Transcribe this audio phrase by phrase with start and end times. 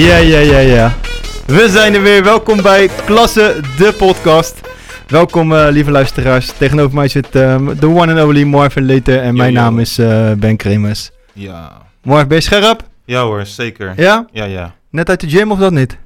[0.00, 0.92] Ja, ja, ja, ja.
[1.46, 2.24] We zijn er weer.
[2.24, 4.60] Welkom bij Klasse, de podcast.
[5.06, 6.52] Welkom, eh, lieve luisteraars.
[6.52, 9.20] Tegenover mij zit ehm, de one and only Marvin Leter.
[9.20, 9.64] En mijn Yo, yo.
[9.64, 11.10] naam is eh, Ben Kremers.
[11.32, 11.72] Ja.
[12.02, 12.82] Marv, ben je scherp?
[13.04, 13.92] Ja hoor, zeker.
[13.96, 14.26] Ja?
[14.32, 14.74] Ja, ja.
[14.90, 15.98] Net uit de gym of dat niet?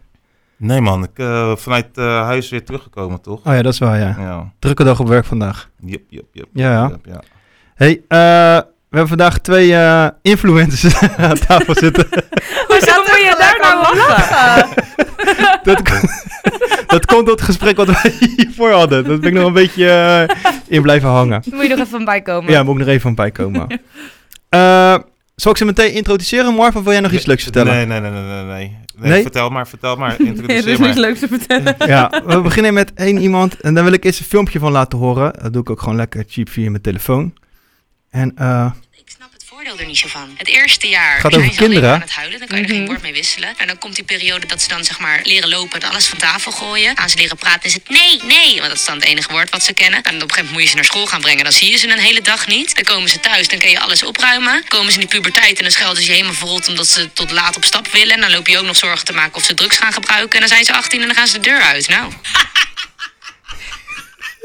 [0.56, 3.41] Nee man, ik uh, vanuit uh, huis weer teruggekomen toch?
[3.45, 4.16] Oh ja, dat is waar, ja.
[4.19, 4.52] Ja.
[4.58, 5.69] Drukke dag op werk vandaag.
[5.80, 6.47] Yep, yep, yep.
[6.52, 6.88] Ja, ja.
[6.88, 7.22] Yep, ja.
[7.74, 8.62] Hey, eh,
[8.95, 12.06] we hebben vandaag twee eh, influencers aan tafel zitten.
[12.69, 12.84] Hoezo
[13.16, 14.68] moet je daar nou lachen?
[15.68, 15.82] dat,
[16.95, 19.05] dat komt door het gesprek wat wij hiervoor hadden.
[19.05, 19.88] Dat ben ik nog een beetje
[20.28, 21.42] eh, in blijven hangen.
[21.50, 22.52] Moet je nog even van bijkomen.
[22.52, 23.80] Ja, moet ik nog even van bijkomen.
[24.48, 24.95] Eh
[25.34, 27.74] zal ik ze meteen introduceren, Marv, of wil jij nog iets leuks vertellen?
[27.74, 28.45] Nee, nee, nee, nee, nee.
[28.45, 28.77] nee.
[28.96, 29.22] Nee, Nee?
[29.22, 30.16] Vertel maar, vertel maar.
[30.19, 31.74] Nee, er Introduceer is niks leuks te vertellen.
[31.86, 34.98] Ja, we beginnen met één iemand en daar wil ik eerst een filmpje van laten
[34.98, 35.33] horen.
[35.42, 37.34] Dat doe ik ook gewoon lekker cheap via mijn telefoon.
[38.11, 38.70] En eh,
[39.65, 40.34] Er niet zo van.
[40.37, 42.39] Het eerste jaar Gaat over kinderen, aan het huilen.
[42.39, 42.79] Dan kan je er Mhm.
[42.79, 43.55] geen woord mee wisselen.
[43.57, 46.19] En dan komt die periode dat ze dan zeg maar leren lopen en alles van
[46.19, 46.98] tafel gooien.
[46.98, 48.55] Aan ze leren praten is het nee, nee.
[48.57, 50.03] Want dat is dan het enige woord wat ze kennen.
[50.03, 51.45] En op een gegeven moment moet je ze naar school gaan brengen.
[51.45, 52.75] Dan zie je ze een hele dag niet.
[52.75, 54.53] Dan komen ze thuis, dan kun je alles opruimen.
[54.53, 57.12] Dan komen ze in die puberteit en dan schelden ze je helemaal verrot omdat ze
[57.12, 58.15] tot laat op stap willen.
[58.15, 60.33] En dan loop je ook nog zorgen te maken of ze drugs gaan gebruiken.
[60.33, 61.89] En dan zijn ze 18 en dan gaan ze de deur uit.
[61.89, 62.12] Nou,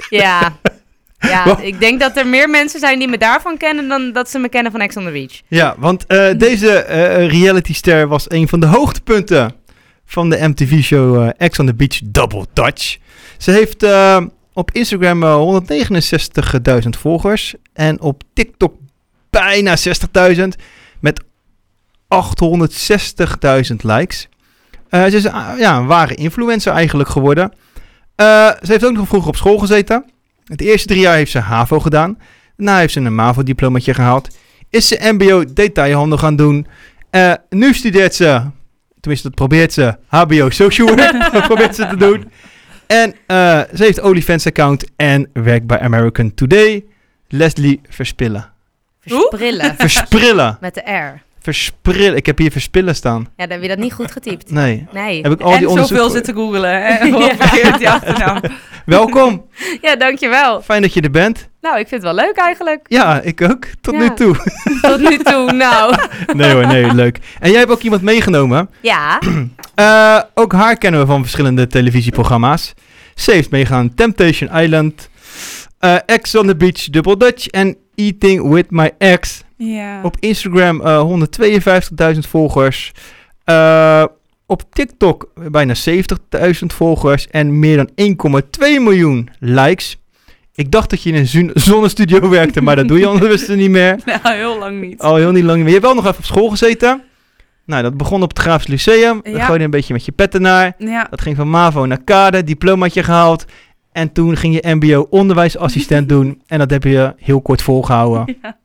[0.10, 0.58] Ja.
[1.20, 1.62] Ja, Wat?
[1.62, 4.50] ik denk dat er meer mensen zijn die me daarvan kennen dan dat ze me
[4.50, 5.42] kennen van Ex on the Beach.
[5.48, 9.54] ja, want eh, deze eh realityster was een van de hoogtepunten
[10.06, 12.98] van de MTV-show eh X on the Beach Double Dutch.
[13.38, 13.86] Ze heeft
[14.54, 15.62] op Instagram eh,
[16.84, 18.74] 169.000 volgers en op TikTok
[19.30, 19.76] bijna
[20.36, 20.44] 60.000
[21.00, 21.24] met
[22.16, 24.28] 860.000 likes.
[24.92, 25.24] Ze is
[25.58, 27.52] ja, een ware influencer eigenlijk geworden.
[28.18, 30.06] Ze heeft ook nog vroeger op school gezeten.
[30.50, 32.18] Het eerste drie jaar heeft ze HAVO gedaan.
[32.56, 34.38] Daarna heeft ze een MAVO-diplomaatje gehaald.
[34.70, 36.68] Is ze MBO detailhandel gaan doen.
[37.10, 38.42] Eh, nu studeert ze,
[39.00, 41.12] tenminste dat probeert ze, HBO social work.
[41.34, 42.32] dat probeert ze te doen.
[42.88, 46.86] En eh, ze heeft OnlyFans-account en werkt bij American Today.
[47.28, 48.52] Leslie Verspillen.
[49.00, 49.76] Versprillen.
[49.78, 50.58] Versprillen.
[50.62, 51.29] Met de R.
[51.54, 52.16] Versprillen.
[52.16, 53.20] Ik heb hier Verspillen staan.
[53.36, 54.52] Ja, dan heb je dat niet goed getypt.
[54.52, 54.88] Nee.
[54.92, 55.22] Nee.
[55.22, 55.98] Heb ik al die en onderzoek...
[55.98, 56.82] zoveel zitten googelen.
[56.84, 57.04] hè?
[57.78, 58.42] Die achternaam.
[58.86, 59.46] Welkom.
[59.82, 60.62] Ja, dankjewel.
[60.62, 61.50] Fijn dat je er bent.
[61.62, 62.86] Nou, ik vind het wel leuk eigenlijk.
[62.88, 63.66] Ja, ik ook.
[63.82, 64.00] Tot Ja.
[64.00, 64.36] nu toe.
[64.82, 65.96] Tot nu toe, nou.
[66.34, 67.18] Nee hoor, nee, leuk.
[67.40, 68.70] En jij hebt ook iemand meegenomen.
[68.82, 69.20] Ja.
[69.76, 72.74] Eh, ook haar kennen we van verschillende televisieprogramma's.
[73.16, 75.10] Ze heeft meegaan Temptation Island,
[75.80, 79.44] eh Ex on the Beach, Double Dutch en Eating with My Ex.
[79.58, 80.04] Ja.
[80.04, 81.02] Op Instagram eh
[82.14, 82.92] 152.000 volgers.
[83.44, 84.04] Eh,
[84.46, 89.98] op TikTok bijna 70.000 volgers en meer dan 1,2 miljoen likes.
[90.56, 93.70] Ik dacht dat je in een zon- zonnestudio werkte, maar dat doe je ondertussen niet
[93.70, 94.00] meer.
[94.24, 95.00] Nou, heel lang niet.
[95.02, 95.68] Al heel niet lang meer.
[95.68, 97.04] Je hebt wel nog even op school gezeten.
[97.66, 99.20] Nou, dat begon op het Graafs Lyceum.
[99.24, 99.40] Dan Ja.
[99.40, 100.74] gooide je een beetje met je petten naar.
[100.78, 101.08] Ja.
[101.10, 103.46] Dat ging van MAVO naar KADE, diplomaatje gehaald.
[104.00, 106.42] En toen ging je MBO onderwijsassistent doen.
[106.48, 108.38] En dat heb je heel kort volgehouden.
[108.42, 108.58] Ja.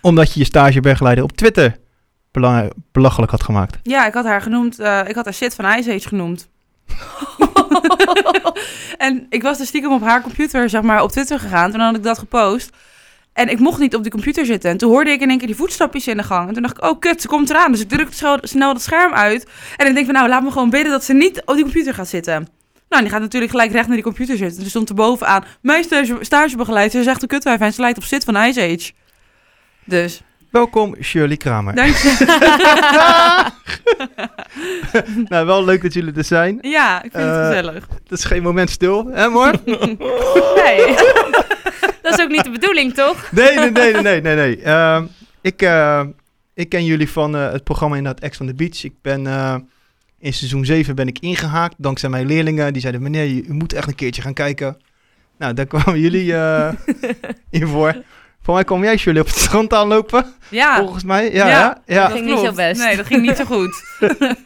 [0.00, 1.76] Omdat je je stagebegeleider op Twitter
[2.32, 3.78] bela- belachelijk had gemaakt.
[3.82, 4.78] ja, ik had haar genoemd.
[4.78, 6.48] eh, ik had haar shit van Ice Age genoemd.
[8.98, 11.70] en ik was dus stiekem op haar computer, zeg maar, op Twitter gegaan.
[11.70, 12.70] Toen had ik dat gepost.
[13.32, 14.70] En ik mocht niet op die computer zitten.
[14.70, 16.48] En toen hoorde ik in één keer die voetstapjes in de gang.
[16.48, 17.70] En toen dacht ik, oh kut, ze komt eraan.
[17.72, 19.46] Dus ik druk snel, snel dat scherm uit.
[19.76, 21.94] En ik denk van, nou, laat me gewoon bidden dat ze niet op die computer
[21.94, 22.48] gaat zitten.
[22.94, 24.62] Nou, en die gaat natuurlijk gelijk recht naar die computer zitten.
[24.62, 28.24] Er stond er bovenaan, mijn stage, stagebegeleider zegt een kutwijf en ze lijkt op zit
[28.24, 28.92] van Ice Age.
[29.84, 31.74] Dus, Welkom Shirley Kramer.
[31.74, 32.16] dank je.
[35.28, 36.58] nou, wel leuk dat jullie er zijn.
[36.60, 37.86] Ja, ik vind Eh, het gezellig.
[38.02, 39.52] Het is geen moment stil, hè Mor?
[40.64, 40.94] Nee.
[42.02, 43.28] dat is ook niet de bedoeling, toch?
[43.32, 44.62] Nee, nee, nee, nee, nee, nee.
[44.62, 45.04] Ehm,
[45.40, 46.02] ik, eh,
[46.54, 48.84] ik ken jullie van eh, het programma inderdaad Ex on the Beach.
[48.84, 49.54] Ik ben eh,
[50.24, 52.72] in seizoen 7 ben ik ingehaakt dankzij mijn leerlingen.
[52.72, 54.76] Die zeiden, meneer, je, u moet echt een keertje gaan kijken.
[55.38, 56.72] Nou, daar kwamen jullie eh,
[57.50, 58.02] in voor.
[58.42, 61.32] Voor mij kwam jij jullie op het strand aanlopen, Ja, volgens mij.
[61.32, 61.48] Ja, Ja.
[61.48, 61.82] ja.
[61.86, 62.02] ja.
[62.02, 62.80] Dat ging niet zo best.
[62.80, 63.84] Nee, dat ging niet zo goed.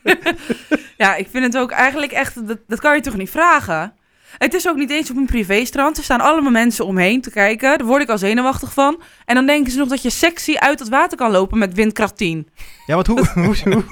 [1.03, 2.49] ja, ik vind het ook eigenlijk echt...
[2.49, 3.93] Dat, dat kan je toch niet vragen?
[4.39, 5.97] Het is ook niet eens op een privéstrand.
[5.97, 7.79] Er staan allemaal mensen omheen te kijken.
[7.79, 9.01] Daar word ik al zenuwachtig van.
[9.25, 12.17] En dan denken ze nog dat je sexy uit het water kan lopen met windkracht
[12.17, 12.49] 10.
[12.87, 13.27] Ja, want hoe...
[13.35, 13.85] hoe, hoe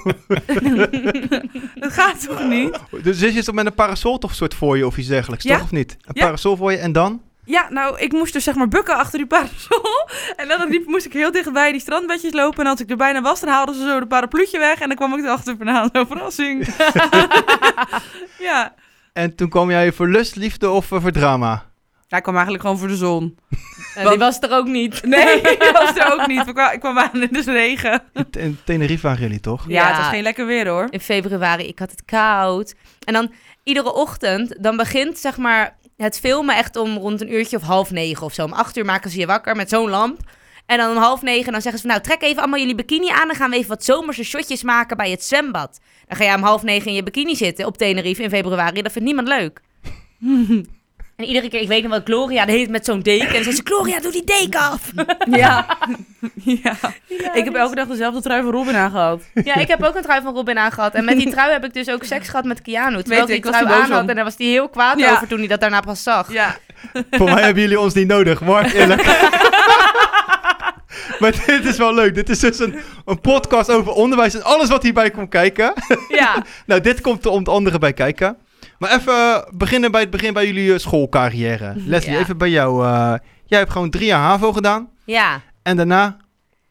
[1.79, 2.79] Dat gaat toch niet?
[3.03, 5.53] dus zit je toch met een parasol toch soort voor je of iets dergelijks, Ja.
[5.55, 5.63] toch?
[5.63, 5.91] Of niet?
[6.01, 6.23] Een Ja.
[6.25, 7.21] parasol voor je en dan?
[7.45, 9.81] Ja, nou, ik moest dus zeg maar bukken achter die parasol.
[10.35, 12.63] En dan liep, moest ik heel dichtbij die strandbedjes lopen.
[12.65, 14.79] En als ik er bijna was, dan haalden ze zo de parapluutje weg.
[14.79, 15.89] En dan kwam ik erachter vandaan.
[15.93, 16.67] Zo'n verrassing.
[18.49, 18.73] ja.
[19.17, 21.65] En toen kwam jij voor lust, liefde of eh, voor drama?
[22.07, 23.37] Hij kwam eigenlijk gewoon voor de zon.
[23.95, 25.03] Eh, die was er ook niet.
[25.03, 26.47] Nee, ik was er ook niet.
[26.47, 28.01] Ik kwam, ik kwam aan in de regen.
[28.31, 29.65] In, Tenerife waren jullie toch?
[29.67, 30.01] Ja, het Ja.
[30.01, 30.87] was geen lekker weer hoor.
[30.89, 32.75] In februari, ik had het koud.
[33.03, 33.31] En dan
[33.63, 37.91] iedere ochtend, dan begint zeg maar het filmen echt om rond een uurtje of half
[37.91, 38.43] negen of zo.
[38.43, 40.19] Om acht uur maken ze je wakker met zo'n lamp.
[40.67, 43.09] En dan om half negen dan zeggen ze van nou trek even allemaal jullie bikini
[43.09, 43.27] aan.
[43.27, 45.79] Dan gaan we even wat zomerse shotjes maken bij het zwembad.
[46.07, 48.81] Dan ga je om half negen in je bikini zitten op Tenerife in februari.
[48.81, 49.61] Dat vindt niemand leuk.
[51.17, 53.27] En iedere keer, ik weet nog wel, Gloria de heet met zo'n deken.
[53.27, 54.91] En dan zei ze, Gloria, doe die deken af.
[55.31, 55.77] Ja.
[56.43, 56.75] ja.
[57.33, 59.21] Ik heb elke dag dezelfde trui van Robin aangehad.
[59.33, 60.93] Ja, ik heb ook een trui van Robin aangehad.
[60.93, 62.97] En met die trui heb ik dus ook seks gehad met Keanu.
[62.97, 64.09] Terwijl Weet ik ik, die was trui aan had.
[64.09, 65.11] En daar was hij heel kwaad Ja.
[65.11, 66.31] over toen hij dat daarna pas zag.
[66.31, 66.55] Ja.
[67.11, 69.01] Voor mij hebben jullie ons niet nodig, maar eerlijk.
[71.19, 72.15] maar dit is wel leuk.
[72.15, 75.73] Dit is dus een, een podcast over onderwijs en alles wat hierbij komt kijken.
[76.09, 76.43] Ja.
[76.65, 78.37] nou, dit komt er om het andere bij kijken.
[78.79, 81.73] Maar even eh, beginnen bij het begin bij jullie eh, schoolcarrière.
[81.85, 82.19] Leslie, Ja.
[82.19, 82.85] even bij jou.
[82.85, 83.13] eh,
[83.45, 84.89] jij hebt gewoon drie jaar HAVO gedaan.
[85.05, 85.41] ja.
[85.63, 86.17] En daarna...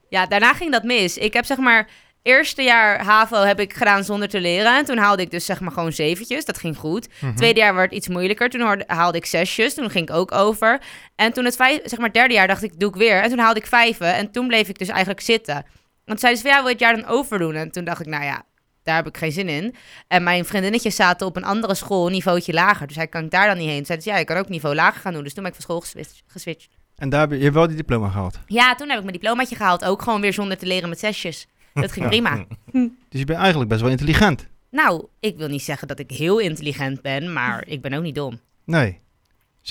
[0.09, 1.19] Ja, daarna ging dat mis.
[1.19, 1.89] Ik heb zeg maar...
[2.27, 4.77] Eerste jaar HAVO heb ik gedaan zonder te leren.
[4.77, 6.45] En toen haalde ik dus zeg maar gewoon zeventjes.
[6.45, 7.09] Dat ging goed.
[7.35, 8.51] Tweede jaar werd iets moeilijker.
[8.51, 9.75] Toen haalde ik zesjes.
[9.75, 10.81] Toen ging ik ook over.
[11.17, 13.23] En toen het vijf, zeg maar derde jaar dacht ik, doe ik weer.
[13.23, 14.15] En toen haalde ik vijven.
[14.15, 15.65] En toen bleef ik dus eigenlijk zitten.
[16.05, 17.55] Want zeiden ze van, ja, wil je het jaar dan overdoen?
[17.55, 18.43] En toen dacht ik, nou ja,
[18.83, 19.75] daar heb ik geen zin in.
[20.09, 22.87] En mijn vriendinnetjes zaten op een andere school, een niveautje lager.
[22.87, 23.77] Dus hij kan ik daar dan niet heen.
[23.77, 25.23] Toen zeiden ze, ja, je kan ook niveau lager gaan doen.
[25.23, 26.23] Dus toen ben ik van school geswitcht.
[26.27, 26.69] geswitcht.
[26.97, 28.39] En daar heb je, je hebt wel die diploma gehaald.
[28.47, 29.85] Ja, toen heb ik mijn diplomaatje gehaald.
[29.85, 31.47] Ook gewoon weer zonder te leren met zesjes.
[31.81, 32.45] Dat ging prima.
[33.09, 34.47] Dus je bent eigenlijk best wel intelligent.
[34.71, 38.15] Nou, ik wil niet zeggen dat ik heel intelligent ben, maar ik ben ook niet
[38.15, 38.41] dom.
[38.65, 39.01] Nee.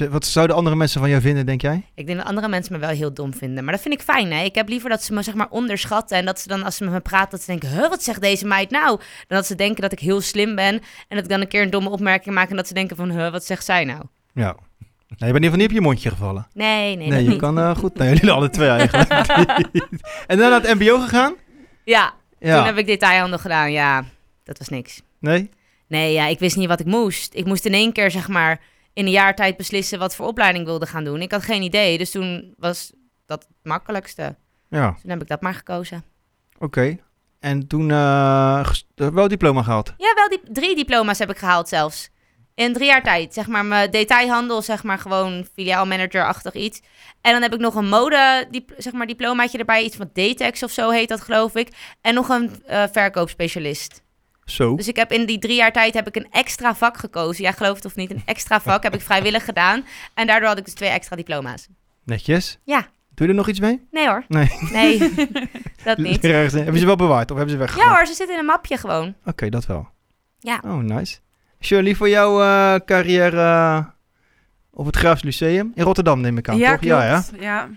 [0.09, 1.85] Wat zouden andere mensen van jou vinden, denk jij?
[1.95, 3.63] Ik denk dat andere mensen me wel heel dom vinden.
[3.63, 4.43] Maar dat vind ik fijn, hè.
[4.43, 6.17] Ik heb liever dat ze me zeg maar onderschatten.
[6.17, 7.69] En dat ze dan, als ze met me praten, dat ze denken...
[7.69, 8.97] Huh, wat zegt deze meid nou?
[8.97, 10.73] Dan dat ze denken dat ik heel slim ben.
[11.07, 12.49] En dat ik dan een keer een domme opmerking maak...
[12.49, 13.11] en dat ze denken van...
[13.11, 14.01] Huh, wat zegt zij nou?
[14.33, 14.55] Ja.
[15.07, 16.47] Je bent in ieder geval niet op je mondje gevallen.
[16.53, 17.39] Nee, nee, Nee, dat je niet.
[17.39, 17.97] kan eh, goed.
[17.97, 19.09] Nee, jullie alle twee eigenlijk.
[20.27, 21.33] en dan naar het mbo gegaan?
[21.85, 22.55] Ja, Ja.
[22.57, 23.71] toen heb ik detailhandel gedaan.
[23.71, 24.05] Ja,
[24.43, 25.01] dat was niks.
[25.19, 25.49] Nee?
[25.87, 27.33] Nee, ja, ik wist niet wat ik moest.
[27.33, 28.61] Ik moest in één keer, zeg maar,
[28.93, 31.21] in een jaar tijd beslissen wat voor opleiding ik wilde gaan doen.
[31.21, 32.91] Ik had geen idee, dus toen was
[33.25, 34.35] dat het makkelijkste.
[34.69, 36.03] Ja, Toen heb ik dat maar gekozen.
[36.59, 36.97] oké.
[37.39, 39.93] En toen eh, wel diploma gehaald.
[39.97, 42.09] Ja, wel die, drie diploma's heb ik gehaald zelfs.
[42.55, 43.33] In drie jaar tijd.
[43.33, 46.81] Zeg maar mijn detailhandel, zeg maar gewoon filiaalmanager-achtig iets.
[47.21, 49.83] En dan heb ik nog een mode, dip- zeg maar, diplomaatje erbij.
[49.83, 51.69] Iets van Datex of zo heet dat, geloof ik.
[52.01, 54.03] En nog een eh, verkoopspecialist.
[54.45, 54.75] Zo.
[54.75, 57.43] Dus ik heb in die drie jaar tijd heb ik een extra vak gekozen.
[57.43, 59.85] Ja, geloof het of niet, een extra vak heb ik vrijwillig gedaan.
[60.13, 61.67] En daardoor had ik dus twee extra diploma's.
[62.03, 62.57] Netjes.
[62.63, 62.87] Ja.
[63.13, 63.87] Doe je er nog iets mee?
[63.91, 64.23] Nee hoor.
[64.27, 64.49] Nee.
[64.71, 65.13] Nee,
[65.83, 66.21] dat niet.
[66.21, 67.87] Hebben ze wel bewaard of hebben ze weggegooid?
[67.87, 69.15] Ja hoor, ze zitten in een mapje gewoon.
[69.25, 69.87] Oké, dat wel.
[70.39, 70.61] Ja.
[70.65, 71.17] Oh, nice.
[71.65, 73.85] Shirley, voor jouw eh, carrière eh,
[74.73, 76.83] op het Graafs Lyceum in Rotterdam neem ik aan, ja, toch?
[76.83, 77.23] Ja, ja.
[77.39, 77.69] ja.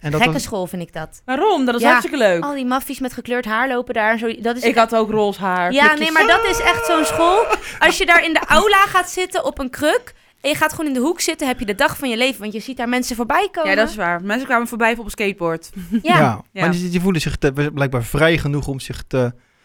[0.00, 0.42] En dat Gekke was...
[0.42, 1.22] school vind ik dat.
[1.24, 1.64] Waarom?
[1.64, 1.86] Dat is Ja.
[1.88, 2.42] hartstikke leuk.
[2.44, 4.34] Al die maffies met gekleurd haar lopen daar zo.
[4.40, 5.72] Dat is Ik had ook roze haar.
[5.72, 7.46] Ja, nee, maar dat is echt zo'n school.
[7.78, 10.86] Als je daar in de aula gaat zitten op een kruk en je gaat gewoon
[10.86, 12.40] in de hoek zitten, heb je de dag van je leven.
[12.40, 13.70] Want je ziet daar mensen voorbij komen.
[13.70, 14.22] Ja, dat is waar.
[14.22, 15.70] Mensen kwamen voorbij op een skateboard.
[15.90, 16.20] Ja, Ja,
[16.52, 16.60] Ja.
[16.60, 19.16] maar die, die voelen zich te- blijkbaar vrij genoeg om zich te...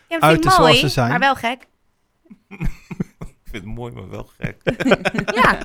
[0.08, 1.10] Ja, dat Uit vind te ik zoals mooi, ze zijn.
[1.10, 1.58] maar wel gek.
[3.54, 4.56] Ik vind het mooi, maar wel gek.
[5.42, 5.58] Ja,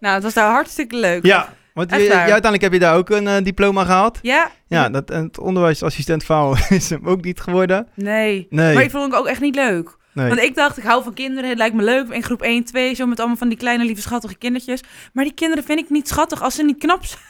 [0.00, 1.26] Nou, het was daar hartstikke leuk.
[1.26, 4.18] Ja, want je, uiteindelijk heb je daar ook een eh, diploma gehaald.
[4.22, 4.50] Ja?
[4.66, 7.88] Ja, dat, en het onderwijsassistent vrouw is hem ook niet geworden.
[7.94, 8.46] Nee.
[8.50, 8.74] Nee.
[8.74, 9.96] Maar ik vond het ook echt niet leuk.
[10.12, 10.28] Nee.
[10.28, 11.48] Want ik dacht, ik hou van kinderen.
[11.48, 12.94] Het lijkt me leuk in groep 1, 2.
[12.94, 14.80] Zo met allemaal van die kleine, lieve, schattige kindertjes.
[15.12, 17.20] Maar die kinderen vind ik niet schattig als ze niet knap zijn.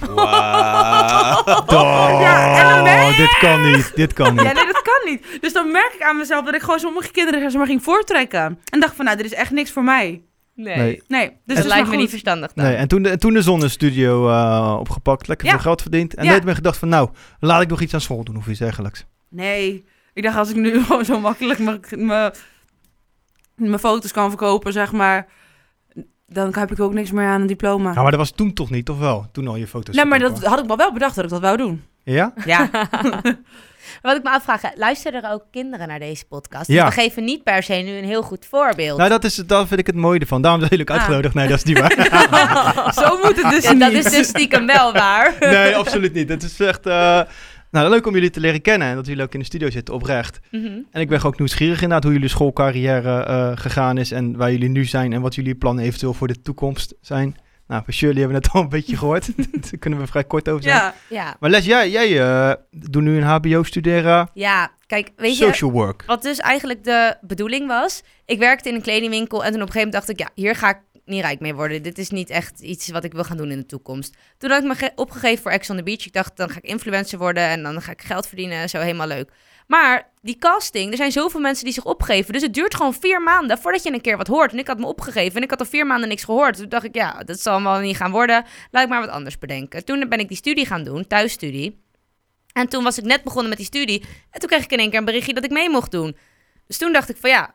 [0.00, 1.42] Wauw.
[1.66, 4.42] Oh, Ja, en dan ben je- dit kan niet, dit kan niet.
[4.44, 5.38] Ja, nee, dat kan niet.
[5.40, 8.58] Dus dan merk ik aan mezelf dat ik gewoon sommige kinderen zeg maar, ging voortrekken.
[8.70, 10.22] En dacht van, nou, dit is echt niks voor mij.
[10.54, 10.76] nee.
[10.76, 11.02] Nee.
[11.08, 12.00] Nee, dus dat het lijkt me goed.
[12.00, 12.64] niet verstandig dan.
[12.64, 15.52] Nee, en toen de, en toen de zonnestudio eh, opgepakt, lekker Ja.
[15.52, 16.14] veel geld verdiend.
[16.14, 16.30] En Ja.
[16.32, 17.08] net ben gedacht van, nou,
[17.40, 19.04] laat ik nog iets aan school doen of iets dergelijks.
[19.28, 21.58] Nee, ik dacht als ik nu gewoon zo makkelijk
[23.54, 25.26] mijn foto's kan verkopen, zeg maar,
[26.32, 27.90] dan heb ik ook niks meer aan een diploma.
[27.90, 29.26] Nou, maar dat was toen toch niet, of wel?
[29.32, 30.42] Toen al je foto's nee, maar verkopen.
[30.42, 31.84] dat had ik wel wel bedacht dat ik dat wou doen.
[32.04, 32.32] Ja?
[32.44, 32.68] Ja.
[34.02, 36.68] Wat ik me afvraag, luisteren er ook kinderen naar deze podcast?
[36.68, 36.86] Ja.
[36.86, 38.98] We geven niet per se nu een heel goed voorbeeld.
[38.98, 40.42] Nou, dat, is, dat vind ik het mooie ervan.
[40.42, 40.94] Daarom jullie ook Ah.
[40.96, 41.34] uitgenodigd.
[41.34, 42.92] Nee, dat is niet waar.
[42.94, 43.80] zo moet het dus Ja, niet.
[43.80, 45.34] dat is dus stiekem wel waar.
[45.40, 46.28] nee, absoluut niet.
[46.28, 46.86] Het is echt...
[46.86, 47.20] eh,
[47.70, 49.94] nou, leuk om jullie te leren kennen en dat jullie ook in de studio zitten,
[49.94, 50.40] oprecht.
[50.50, 50.78] Mhm.
[50.90, 54.68] En ik ben ook nieuwsgierig inderdaad hoe jullie schoolcarrière eh, gegaan is en waar jullie
[54.68, 57.36] nu zijn en wat jullie plannen eventueel voor de toekomst zijn.
[57.66, 59.26] Nou, voor Shirley hebben we het al een beetje gehoord.
[59.36, 60.76] Daar kunnen we vrij kort over zijn.
[60.76, 61.36] Ja, Ja.
[61.40, 65.70] Maar Les, jij, jij eh, doet nu een HBO studeren ja, kijk, weet je, social
[65.70, 66.02] work.
[66.06, 68.02] wat dus eigenlijk de bedoeling was.
[68.26, 70.54] Ik werkte in een kledingwinkel en toen op een gegeven moment dacht ik, ja, hier
[70.54, 70.78] ga ik
[71.10, 71.82] niet rijk mee worden.
[71.82, 74.16] Dit is niet echt iets wat ik wil gaan doen in de toekomst.
[74.38, 76.06] Toen had ik me ge- opgegeven voor Ex on the Beach.
[76.06, 78.68] Ik dacht, dan ga ik influencer worden en dan ga ik geld verdienen.
[78.68, 79.30] Zo helemaal leuk.
[79.66, 82.32] Maar die casting, er zijn zoveel mensen die zich opgeven.
[82.32, 84.52] Dus het duurt gewoon vier maanden voordat je een keer wat hoort.
[84.52, 86.56] En ik had me opgegeven en ik had al vier maanden niks gehoord.
[86.56, 88.44] Toen dacht ik, ja, dat zal wel niet gaan worden.
[88.70, 89.84] Laat ik maar wat anders bedenken.
[89.84, 91.82] Toen ben ik die studie gaan doen, thuisstudie.
[92.52, 94.04] En toen was ik net begonnen met die studie.
[94.30, 96.16] En toen kreeg ik in één keer een berichtje dat ik mee mocht doen.
[96.66, 97.54] Dus toen dacht ik van ja,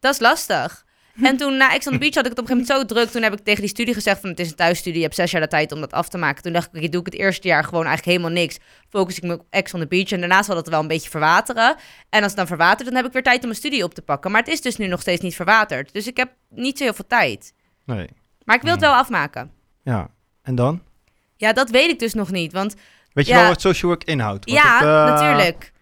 [0.00, 0.84] dat is lastig.
[1.22, 2.94] En toen na Ex on the Beach had ik het op een gegeven moment zo
[2.94, 3.10] druk.
[3.10, 4.98] Toen heb ik tegen die studie gezegd van het is een thuisstudie.
[4.98, 6.42] Je hebt zes jaar de tijd om dat af te maken.
[6.42, 8.58] Toen dacht ik, doe ik het eerste jaar gewoon eigenlijk helemaal niks.
[8.88, 10.10] Focus ik me op Ex on the Beach.
[10.10, 11.76] En daarna zal dat wel een beetje verwateren.
[12.08, 14.02] En als het dan verwatert, dan heb ik weer tijd om mijn studie op te
[14.02, 14.30] pakken.
[14.30, 15.92] Maar het is dus nu nog steeds niet verwaterd.
[15.92, 17.52] Dus ik heb niet zo heel veel tijd.
[17.86, 18.08] Nee.
[18.44, 19.50] Maar ik wil het wel afmaken.
[19.82, 20.08] Ja.
[20.42, 20.82] En dan?
[21.36, 22.52] Ja, dat weet ik dus nog niet.
[22.52, 22.74] Want
[23.12, 23.38] Weet je Ja.
[23.40, 24.50] wel wat social work inhoudt?
[24.50, 25.72] Ja, eh, natuurlijk.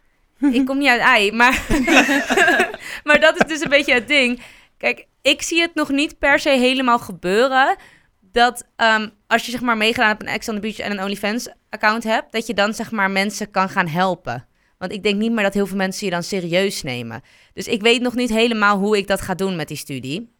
[0.59, 1.63] ik kom niet uit ei, maar,
[3.05, 4.43] maar dat is dus een beetje het ding.
[4.79, 7.77] Kijk, ik zie het nog niet per se helemaal gebeuren
[8.21, 11.49] dat ehm, als je zeg maar meegedaan hebt een Ex on the en een OnlyFans
[11.71, 14.47] account hebt, dat je dan zeg maar mensen kan gaan helpen.
[14.79, 17.23] Want ik denk niet meer dat heel veel mensen je dan serieus nemen.
[17.53, 20.36] Dus ik weet nog niet helemaal hoe ik dat ga doen met die studie.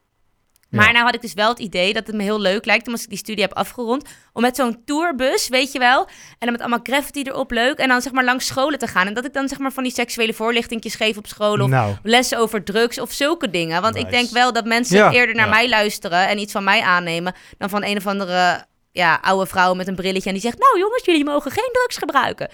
[0.71, 2.93] Maar nou had ik dus wel het idee dat het me heel leuk lijkt, om
[2.93, 6.51] als ik die studie heb afgerond, om met zo'n tourbus, weet je wel, en dan
[6.53, 9.07] met allemaal graffiti erop leuk, en dan zeg maar langs scholen te gaan.
[9.07, 11.95] En dat ik dan zeg maar van die seksuele voorlichtingjes geef op school, of Nou,
[12.03, 13.83] lessen over drugs, of zulke dingen.
[13.83, 15.13] Want ik denk wel dat mensen Ja.
[15.13, 15.51] eerder naar Ja.
[15.51, 18.65] mij luisteren en iets van mij aannemen, dan van een of andere...
[18.97, 20.59] Ja, oude vrouw met een brilletje en die zegt...
[20.59, 22.49] Nou jongens, jullie mogen geen drugs gebruiken.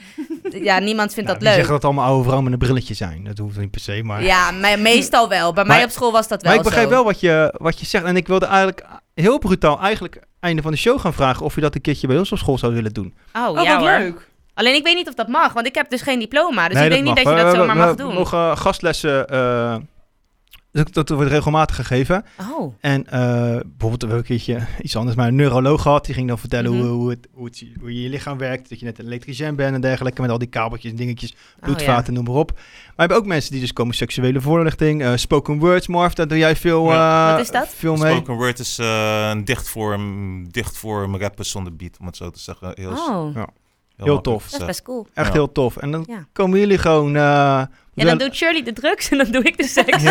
[0.68, 1.54] ja, niemand vindt nou, dat leuk.
[1.56, 3.24] zeggen dat allemaal oude vrouwen met een brilletje zijn.
[3.24, 4.22] Dat hoeft niet per se, maar...
[4.24, 5.52] Ja, me- meestal wel.
[5.52, 6.94] Bij mij Maar- op school was dat wel maar ik begrijp zo.
[6.94, 8.04] wel wat je, wat je zegt.
[8.04, 11.44] En ik wilde eigenlijk heel brutaal eigenlijk einde van de show gaan vragen...
[11.44, 13.14] of je dat een keertje bij ons op school zou willen doen.
[13.36, 13.88] Oh, Oh, ja hoor.
[13.98, 14.28] leuk.
[14.54, 16.68] Alleen ik weet niet of dat mag, want ik heb dus geen diploma.
[16.68, 17.24] Dus Nee, ik denk niet mag.
[17.24, 18.14] dat je dat We- zomaar we- mag we doen.
[18.14, 19.28] mogen gastlessen...
[19.28, 19.74] eh,
[20.72, 22.24] dat, dat wordt regelmatig gegeven.
[22.52, 26.04] Oh, En eh, bijvoorbeeld, we hebben een keertje iets anders, maar een neuroloog gehad.
[26.04, 26.80] Die ging dan vertellen Mhm.
[26.82, 28.68] hoe, hoe, het, hoe, het, hoe je je lichaam werkt.
[28.68, 30.20] Dat je net een elektricien bent en dergelijke.
[30.20, 32.50] Met al die kabeltjes en dingetjes, oh bloedvaten, noem maar op.
[32.52, 35.02] Maar we hebben ook mensen die dus komen seksuele voorlichting.
[35.02, 37.26] eh, spoken words, Marv, daar doe jij veel, Ja.
[37.28, 37.68] eh, Wat is dat?
[37.68, 38.12] veel mee.
[38.14, 42.72] Spoken word is eh, een dichtvorm, dichtvorm rappers zonder beat, om het zo te zeggen.
[42.74, 42.96] Heel, ja.
[43.16, 44.50] Oh, heel makkelijk tof.
[44.50, 45.06] dat is best cool.
[45.14, 45.32] Echt Ja.
[45.32, 45.76] heel tof.
[45.76, 46.26] En dan Ja.
[46.32, 47.16] komen jullie gewoon...
[47.16, 47.62] eh,
[47.94, 50.02] Ja, wel- dan doet Shirley de drugs en dan doe ik de seks.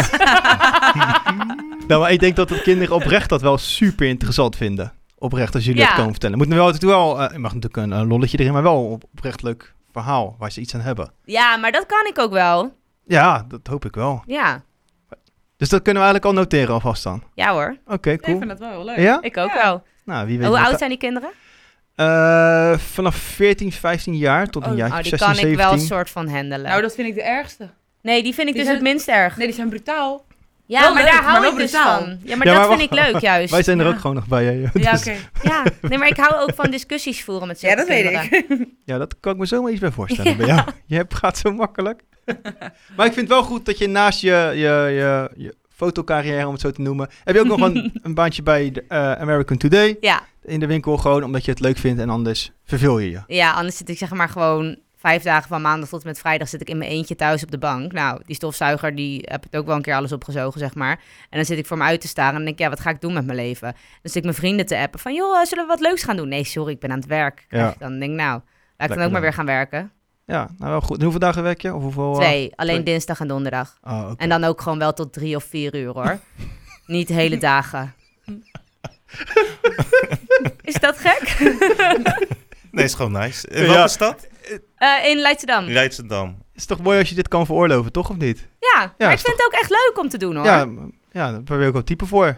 [1.88, 4.94] Nou, maar ik denk dat de kinderen oprecht dat wel super interessant vinden.
[5.18, 5.86] Oprecht, als jullie Ja.
[5.88, 6.38] het komen vertellen.
[6.38, 7.22] Moet nu wel natuurlijk wel...
[7.22, 10.52] eh, je mag natuurlijk een, een lolletje erin, maar wel op- oprecht leuk verhaal waar
[10.52, 11.12] ze iets aan hebben.
[11.26, 12.76] Ja, maar dat kan ik ook wel.
[13.06, 14.24] Ja, dat hoop ik wel.
[14.26, 14.64] Ja,
[15.58, 17.24] Dus dat kunnen we eigenlijk al noteren alvast dan.
[17.36, 17.78] ja hoor.
[17.88, 18.38] Oké, Ik cool.
[18.38, 18.98] vind dat wel heel leuk.
[18.98, 19.22] Ja?
[19.22, 19.62] Ik ook Ja.
[19.64, 19.84] wel.
[20.06, 20.48] Nou, wie weet.
[20.48, 21.30] Hoe oud zijn die kinderen?
[22.02, 25.66] Eh, vanaf 14, 15 jaar tot een Oh, jaar Oh, die 16, kan ik 17.
[25.66, 26.70] wel een soort van handelen.
[26.70, 27.70] Nou, dat vind ik de ergste.
[28.02, 29.38] Nee, die vind ik Die dus zijn- het minst erg.
[29.38, 30.26] Nee, die zijn brutaal.
[30.66, 32.00] Ja, wel maar leuk, daar hou ik dus brutaal.
[32.00, 32.18] van.
[32.24, 33.52] Ja, maar Ja, dat maar vind ik leuk juist.
[33.52, 33.92] Wij zijn er Ja.
[33.92, 34.46] ook gewoon nog bij.
[34.46, 34.52] hè.
[34.74, 35.16] Ja, Dus- oké.
[35.50, 38.66] Ja, nee, maar ik hou ook van discussies voeren met zulke Ja, dat weet ik.
[38.86, 40.62] Ja, dat kan ik me zomaar iets bij voorstellen bij jou.
[40.86, 42.02] Je hebt, gaat zo makkelijk.
[42.96, 46.52] maar ik vind het wel goed dat je naast je, je, je, je fotocarrière, om
[46.52, 47.10] het zo te noemen...
[47.24, 50.68] heb je ook nog een, een baantje bij de, eh, American Today Ja, in de
[50.68, 50.98] winkel.
[50.98, 53.22] Gewoon omdat je het leuk vindt en anders verveel je je.
[53.28, 56.48] ja, anders zit ik zeg maar gewoon vijf dagen van maandag tot en met vrijdag
[56.48, 57.92] zit ik in mijn eentje thuis op de bank.
[57.92, 61.00] Nou, die stofzuiger, die heb ik ook wel een keer alles opgezogen, zeg maar.
[61.30, 62.90] En dan zit ik voor me uit te staren en denk ik, ja, wat ga
[62.90, 63.72] ik doen met mijn leven?
[63.72, 66.28] Dan zit ik mijn vrienden te appen van, joh, zullen we wat leuks gaan doen?
[66.28, 67.46] Nee, sorry, ik ben aan het werk.
[67.50, 67.76] Ja.
[67.80, 68.42] Dan denk ik, nou,
[68.78, 69.92] laat ik dan ook maar weer gaan werken.
[70.32, 70.96] Ja, nou wel goed.
[70.98, 71.74] En hoeveel dagen werk je?
[71.74, 72.20] Of hoeveel, eh?
[72.20, 72.86] Twee, alleen twee.
[72.86, 73.78] dinsdag en donderdag.
[73.84, 74.24] Oh, oké.
[74.24, 76.20] En dan ook gewoon wel tot drie of vier uur, hoor.
[76.86, 77.94] Niet hele dagen.
[80.62, 81.30] Is dat gek?
[82.72, 83.48] Nee, is gewoon nice.
[83.48, 83.68] In Ja.
[83.74, 84.28] welke stad?
[84.76, 85.66] Eh, in Leidschendam.
[85.66, 86.38] Ja, Leidschendam.
[86.54, 88.10] is toch mooi als je dit kan veroorloven, toch?
[88.10, 88.48] Of niet?
[88.98, 90.46] maar ik is vind het ook echt leuk om te doen, hoor.
[90.46, 90.68] Ja,
[91.12, 92.38] ja, daar ben ik ook type voor.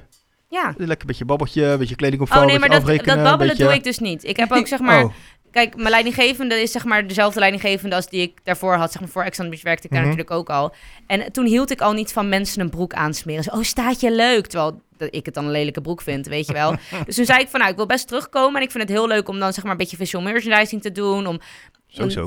[0.50, 0.74] ja.
[0.78, 3.74] Lekker een beetje babbeltje, een beetje kleding Oh opvouwen, nee, maar dat, dat babbelen doe
[3.74, 4.24] ik dus niet.
[4.24, 5.04] Ik heb ook zeg maar...
[5.04, 5.14] Oh,
[5.54, 8.92] Kijk, mijn leidinggevende is zeg maar dezelfde leidinggevende als die ik daarvoor had.
[8.92, 10.10] Zeg maar voor Ex on the Beach werkte ik daar Mhm.
[10.10, 10.74] natuurlijk ook al.
[11.08, 13.44] En toen hield ik al niet van mensen een broek aansmeren.
[13.44, 14.48] Zo, oh, staat je leuk?
[14.48, 16.76] Terwijl dat ik het dan een lelijke broek vind, weet je wel.
[17.06, 18.56] dus toen zei ik van, nou, ik wil best terugkomen.
[18.56, 20.92] En ik vind het heel leuk om dan zeg maar een beetje visual merchandising te
[20.92, 21.28] doen.
[21.28, 21.40] Om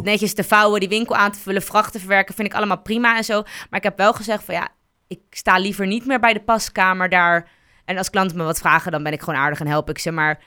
[0.02, 2.34] netjes te vouwen, die winkel aan te vullen, vracht te verwerken.
[2.34, 3.42] Vind ik allemaal prima en zo.
[3.42, 4.68] Maar ik heb wel gezegd van, ja,
[5.08, 7.48] ik sta liever niet meer bij de paskamer daar.
[7.84, 10.10] En als klanten me wat vragen, dan ben ik gewoon aardig en help ik ze.
[10.10, 10.38] Maar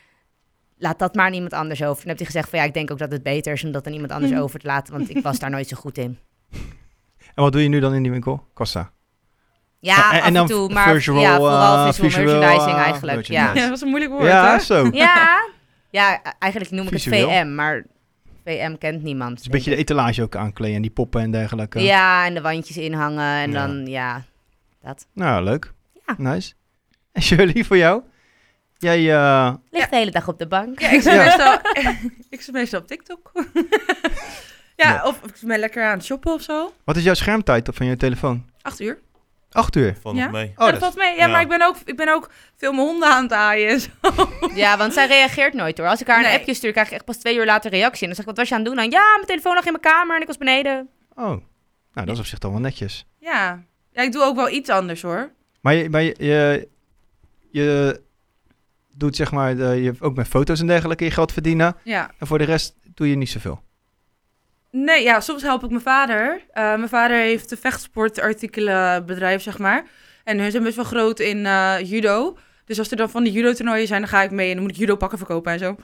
[0.80, 1.96] laat dat maar aan iemand anders over.
[1.96, 3.88] Toen heeft hij gezegd van ja, ik denk ook dat het beter is om dat
[3.88, 4.42] aan iemand anders Mhm.
[4.42, 4.94] over te laten.
[4.94, 6.18] Want ik was daar nooit zo goed in.
[7.36, 8.48] En wat doe je nu dan in die winkel?
[8.54, 8.92] Kassa.
[9.80, 10.70] Ja, Ja, en- af en en, dan toe.
[10.74, 13.16] Maar visual, ja, vooral eh, visual, visual, merchandising eh, eigenlijk.
[13.16, 13.56] merchandising.
[13.56, 14.60] Ja, dat was een moeilijk woord, ja, hè?
[14.60, 14.84] zo.
[14.92, 14.96] Ja.
[15.92, 17.86] ja, ja, eigenlijk noem ik het VM, maar
[18.46, 19.40] VM kent niemand.
[19.40, 21.80] is een beetje de etalage ook aankleden en die poppen en dergelijke.
[21.82, 23.68] Ja, en de wandjes inhangen en Ja.
[23.68, 24.24] dan, ja,
[24.82, 25.08] dat.
[25.14, 25.74] Nou, leuk.
[26.06, 26.16] Ja.
[26.18, 26.54] Nice.
[27.12, 28.02] En Shirley, voor jou?
[28.80, 30.80] Jij, eh, Ligt de hele dag op de bank.
[30.80, 31.24] Ja, ik zit, Ja.
[31.24, 31.60] Meestal,
[32.30, 33.32] ik zit meestal op TikTok.
[34.76, 35.04] ja, Nee.
[35.06, 36.74] of ik ben lekker aan het shoppen of zo.
[36.84, 38.46] wat is jouw schermtijd op van je telefoon?
[38.62, 39.00] Acht uur.
[39.52, 39.96] Acht uur.
[40.02, 40.30] Valt Ja?
[40.30, 40.46] mee.
[40.48, 41.16] Oh, ja, dat dat valt mee.
[41.16, 41.32] Ja, ja.
[41.32, 43.70] maar ik ben, ook, ik ben ook veel mijn honden aan het aaien.
[43.70, 43.90] en zo.
[44.56, 45.88] Ja, want zij reageert nooit hoor.
[45.88, 48.02] Als ik haar een appje stuur, krijg ik echt pas twee uur later reactie.
[48.02, 48.78] En dan zeg ik, wat was je aan het doen?
[48.80, 50.90] Dan, ja, mijn telefoon lag in mijn kamer en ik was beneden.
[51.16, 51.26] Oh,
[51.94, 53.06] nou, dat is op zich dan wel netjes.
[53.20, 53.64] Ja.
[53.92, 55.32] ja, ik doe ook wel iets anders hoor.
[55.62, 56.68] Maar je, maar je, je,
[57.52, 58.02] je
[58.96, 61.76] doet zeg maar, de, je ook met foto's en dergelijke je geld verdienen.
[61.84, 62.12] Ja.
[62.20, 63.62] En voor de rest doe je niet zoveel.
[64.72, 66.42] Nee, ja, soms help ik mijn vader.
[66.52, 69.86] Eh, mijn vader heeft een vechtsportartikelenbedrijf, zeg maar.
[70.24, 72.38] En hun zijn best wel groot in eh, judo.
[72.66, 74.48] Dus als er dan van die judo-toernooien zijn, dan ga ik mee.
[74.48, 75.76] En dan moet ik judo pakken verkopen en zo.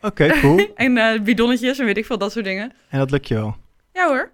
[0.00, 0.72] Oké, cool.
[0.74, 2.72] En eh, bidonnetjes en weet ik veel, dat soort dingen.
[2.88, 3.56] en dat lukt je wel.
[3.92, 4.30] Ja hoor.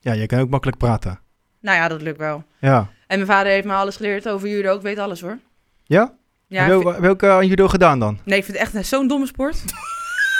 [0.00, 1.20] Ja, je kan ook makkelijk praten.
[1.60, 2.44] Nou ja, dat lukt wel.
[2.58, 2.78] Ja.
[3.06, 4.76] En mijn vader heeft me alles geleerd over judo.
[4.76, 5.38] Ik weet alles hoor.
[5.84, 6.14] Ja?
[6.50, 8.18] Ja, vind- welke aan judo gedaan dan?
[8.24, 9.56] nee, ik vind het echt zo'n domme sport.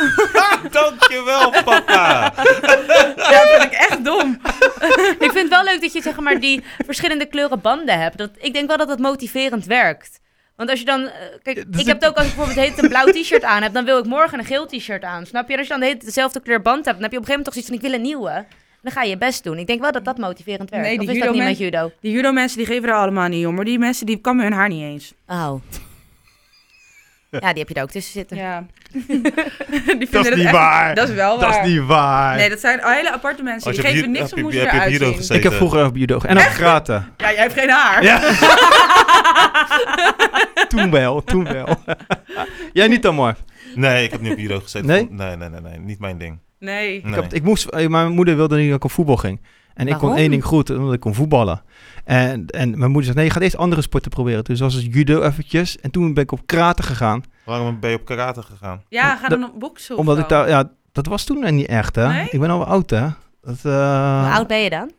[0.71, 2.33] Dankjewel, papa.
[3.33, 4.41] ja, vind ik echt dom.
[5.27, 8.19] ik vind het wel leuk dat je zeg maar die verschillende kleuren banden hebt.
[8.19, 10.21] Dat, ik denk wel dat dat motiverend werkt.
[10.57, 11.01] Want als je dan...
[11.07, 11.11] eh,
[11.43, 13.63] kijk, Ja, dus ik heb het ook als ik bijvoorbeeld heet een blauw t-shirt aan
[13.63, 15.27] heb, dan wil ik morgen een geel t-shirt aan.
[15.27, 15.53] Snap je?
[15.53, 17.23] En als je dan de hele tijd dezelfde kleur band hebt, dan heb je op
[17.29, 18.45] een gegeven moment toch zoiets van, ik wil een nieuwe.
[18.83, 19.59] Dan ga je je best doen.
[19.59, 20.87] Ik denk wel dat dat motiverend werkt.
[20.87, 21.93] Nee, die of is dat niet judo met judo?
[22.01, 23.55] Die judo-mensen die geven er allemaal niet om.
[23.55, 25.13] Maar die mensen die kammen hun haar niet eens.
[25.29, 25.55] Oh.
[27.31, 28.37] Ja, die heb je er ook tussen zitten.
[28.37, 28.67] Ja.
[28.93, 30.95] die vinden Dat is het niet echt- waar.
[30.95, 31.53] Dat is wel waar.
[31.53, 32.37] Dat is niet waar.
[32.37, 33.67] Nee, dat zijn hele aparte mensen.
[33.67, 35.15] Als Die je op geven niks heb om hoe ze op eruit zien.
[35.15, 35.37] gezeten?
[35.37, 37.13] ik heb vroeger op judo en ook kraten.
[37.17, 38.03] Ja, jij hebt geen haar.
[38.03, 38.21] Ja.
[40.69, 41.69] toen wel, toen wel.
[42.73, 43.39] Jij niet dan, Marv?
[43.75, 44.89] Nee, ik heb niet op judo gezeten.
[44.89, 45.07] Nee?
[45.11, 45.79] Nee, nee, nee, nee.
[45.79, 46.39] Niet mijn ding.
[46.59, 46.97] Nee.
[46.97, 47.15] Ik, Nee.
[47.15, 49.41] heb, ik moest, eh, mijn moeder wilde niet dat ik op voetbal ging.
[49.75, 51.63] En ik kon één ding goed, omdat ik kon voetballen.
[52.05, 54.45] En, en mijn moeder zei, nee, je gaat eerst andere sporten proberen.
[54.45, 55.81] Dus was het judo eventjes.
[55.81, 57.23] En toen ben ik op kraten gegaan.
[57.45, 58.83] Waarom ben je op karate gegaan?
[58.89, 60.23] Ja, ga dan op boksen omdat zo.
[60.23, 62.09] ik daar, ja, dat was toen niet echt, hè.
[62.09, 62.29] Nee?
[62.31, 63.07] Ik ben al wel oud, hè.
[63.43, 64.91] Dat, eh, Hoe oud ben je dan?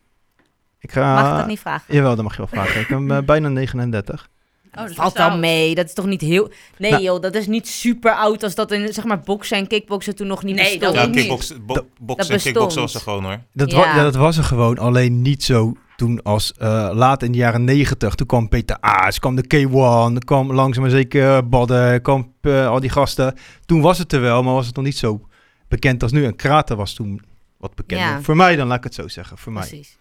[0.78, 1.94] Ik ga, Mag ik dat niet vragen?
[1.94, 2.80] Jawel, dat mag je wel vragen.
[2.80, 4.28] Ik ben eh, bijna 39.
[4.74, 5.38] Oh, dat is Valt oud.
[5.38, 5.74] mee.
[5.74, 6.50] Dat is toch niet heel...
[6.78, 9.66] Nee Nou- joh, dat is niet super oud als dat in zeg maar boksen en
[9.66, 10.94] kickboksen toen nog niet Nee, bestond.
[10.96, 13.40] dat Ja, kickboksen, bo- boksen en kickboksen was er gewoon hoor.
[13.52, 13.76] Dat, Ja.
[13.76, 14.78] wa- ja, dat was er gewoon.
[14.78, 18.14] Alleen niet zo toen als eh, laat in de jaren 90.
[18.14, 22.68] Toen kwam Peter Aas, kwam de K1, er kwam langzaam maar zeker Badden, kwam eh,
[22.68, 23.34] al die gasten.
[23.66, 25.26] Toen was het er wel, maar was het nog niet zo
[25.68, 26.24] bekend als nu.
[26.24, 27.20] En Kraten was toen
[27.58, 28.06] wat bekender.
[28.06, 28.22] Ja.
[28.22, 29.38] Voor mij dan, laat ik het zo zeggen.
[29.38, 29.66] Voor mij.
[29.68, 29.98] Precies.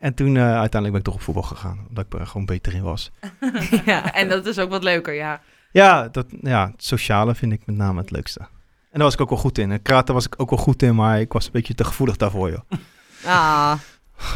[0.00, 1.84] En toen eh, uiteindelijk ben ik toch op voetbal gegaan.
[1.88, 3.10] Omdat ik er gewoon beter in was.
[3.84, 5.40] Ja, en dat is ook wat leuker, ja.
[5.72, 8.40] Ja, dat, ja, het sociale vind ik met name het leukste.
[8.40, 8.48] En
[8.92, 9.70] daar was ik ook wel goed in.
[9.70, 12.16] En Kraten was ik ook wel goed in, maar ik was een beetje te gevoelig
[12.16, 12.60] daarvoor, joh.
[13.24, 13.72] Ah.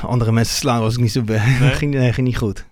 [0.02, 1.22] Andere mensen slaan was ik niet zo...
[1.22, 1.38] be-
[1.80, 2.66] ging, nee, ging niet goed.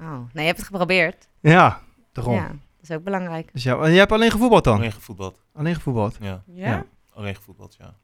[0.00, 0.18] Oh.
[0.32, 1.28] Nee, je hebt het geprobeerd.
[1.40, 1.80] Ja,
[2.12, 2.34] daarom.
[2.34, 3.48] Ja, dat is ook belangrijk.
[3.52, 4.76] Dus ja, en jij hebt alleen gevoetbald dan?
[4.76, 5.40] Alleen gevoetbald.
[5.54, 6.16] Alleen gevoetbald?
[6.20, 6.68] Ja, Ja?
[6.68, 6.84] Ja.
[7.14, 7.94] alleen gevoetbald, ja.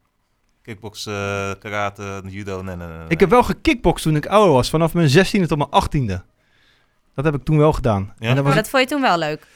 [0.65, 2.97] Kickboksen, eh, karate, judo, nee, nee, nee.
[3.07, 6.21] Ik heb wel gekickboxd toen ik ouder was, vanaf mijn 16e tot mijn 18e.
[7.15, 8.13] Dat heb ik toen wel gedaan.
[8.19, 8.29] Ja?
[8.29, 9.47] En dat was Maar dat vond je toen wel leuk.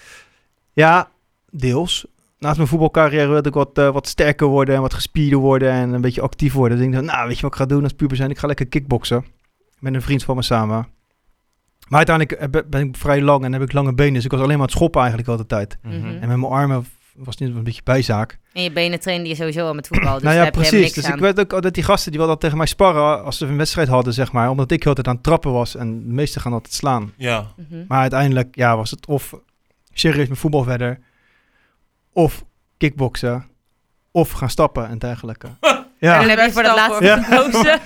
[0.73, 1.09] Ja,
[1.51, 2.05] deels.
[2.39, 5.93] Naast mijn voetbalcarrière wilde ik wat, eh, wat sterker worden en wat gespierder worden en
[5.93, 6.77] een beetje actief worden.
[6.77, 8.29] Dus ik dacht, nou, weet je wat ik ga doen als puber zijn?
[8.29, 9.25] Ik ga lekker kickboksen.
[9.79, 10.87] Met een vriend van me samen.
[11.87, 14.13] Maar uiteindelijk ben- ik vrij lang en heb ik lange benen.
[14.13, 15.77] Dus ik was alleen maar aan het schoppen eigenlijk altijd tijd.
[15.81, 15.97] Mhm.
[15.97, 16.05] Mhm.
[16.07, 16.85] En met mijn armen
[17.23, 18.37] was het een beetje bijzaak.
[18.53, 20.79] En je benen trainde je sowieso al met voetbal, dus nou ja, heb je helemaal
[20.79, 20.81] precies.
[20.81, 21.13] niks Dus aan.
[21.29, 23.57] ik weet ook altijd die gasten die wilden altijd tegen mij sparren als ze een
[23.57, 24.49] wedstrijd hadden, zeg maar.
[24.49, 27.13] Omdat ik heel tijd aan het trappen was en de meesten gaan altijd slaan.
[27.17, 27.83] Ja, Mhm.
[27.87, 29.33] Maar uiteindelijk ja, was het of
[29.93, 30.99] serieus met voetbal verder,
[32.13, 32.43] of
[32.77, 33.45] kickboksen,
[34.11, 35.47] of gaan stappen en dergelijke.
[35.99, 37.05] En ja, dan heb je voor dat Stappen.
[37.05, 37.23] laatste Ja.
[37.29, 37.79] gekozen.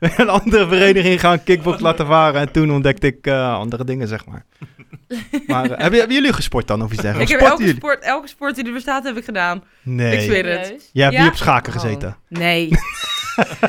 [0.20, 4.26] een andere vereniging gaan kickbox laten varen en toen ontdekte ik eh, andere dingen, zeg
[4.26, 4.44] maar.
[5.46, 7.32] Maar eh, hebben, hebben jullie gesport dan, of iets dergelijks?
[7.32, 7.76] Ik heb elke jullie?
[7.76, 9.62] sport, elke sport die er bestaat, heb ik gedaan.
[9.82, 10.12] Nee.
[10.16, 10.90] Ik zweer het.
[10.92, 11.22] Jij hebt Ja?
[11.22, 11.80] niet op schaken Oh.
[11.80, 12.16] gezeten.
[12.28, 12.68] Nee.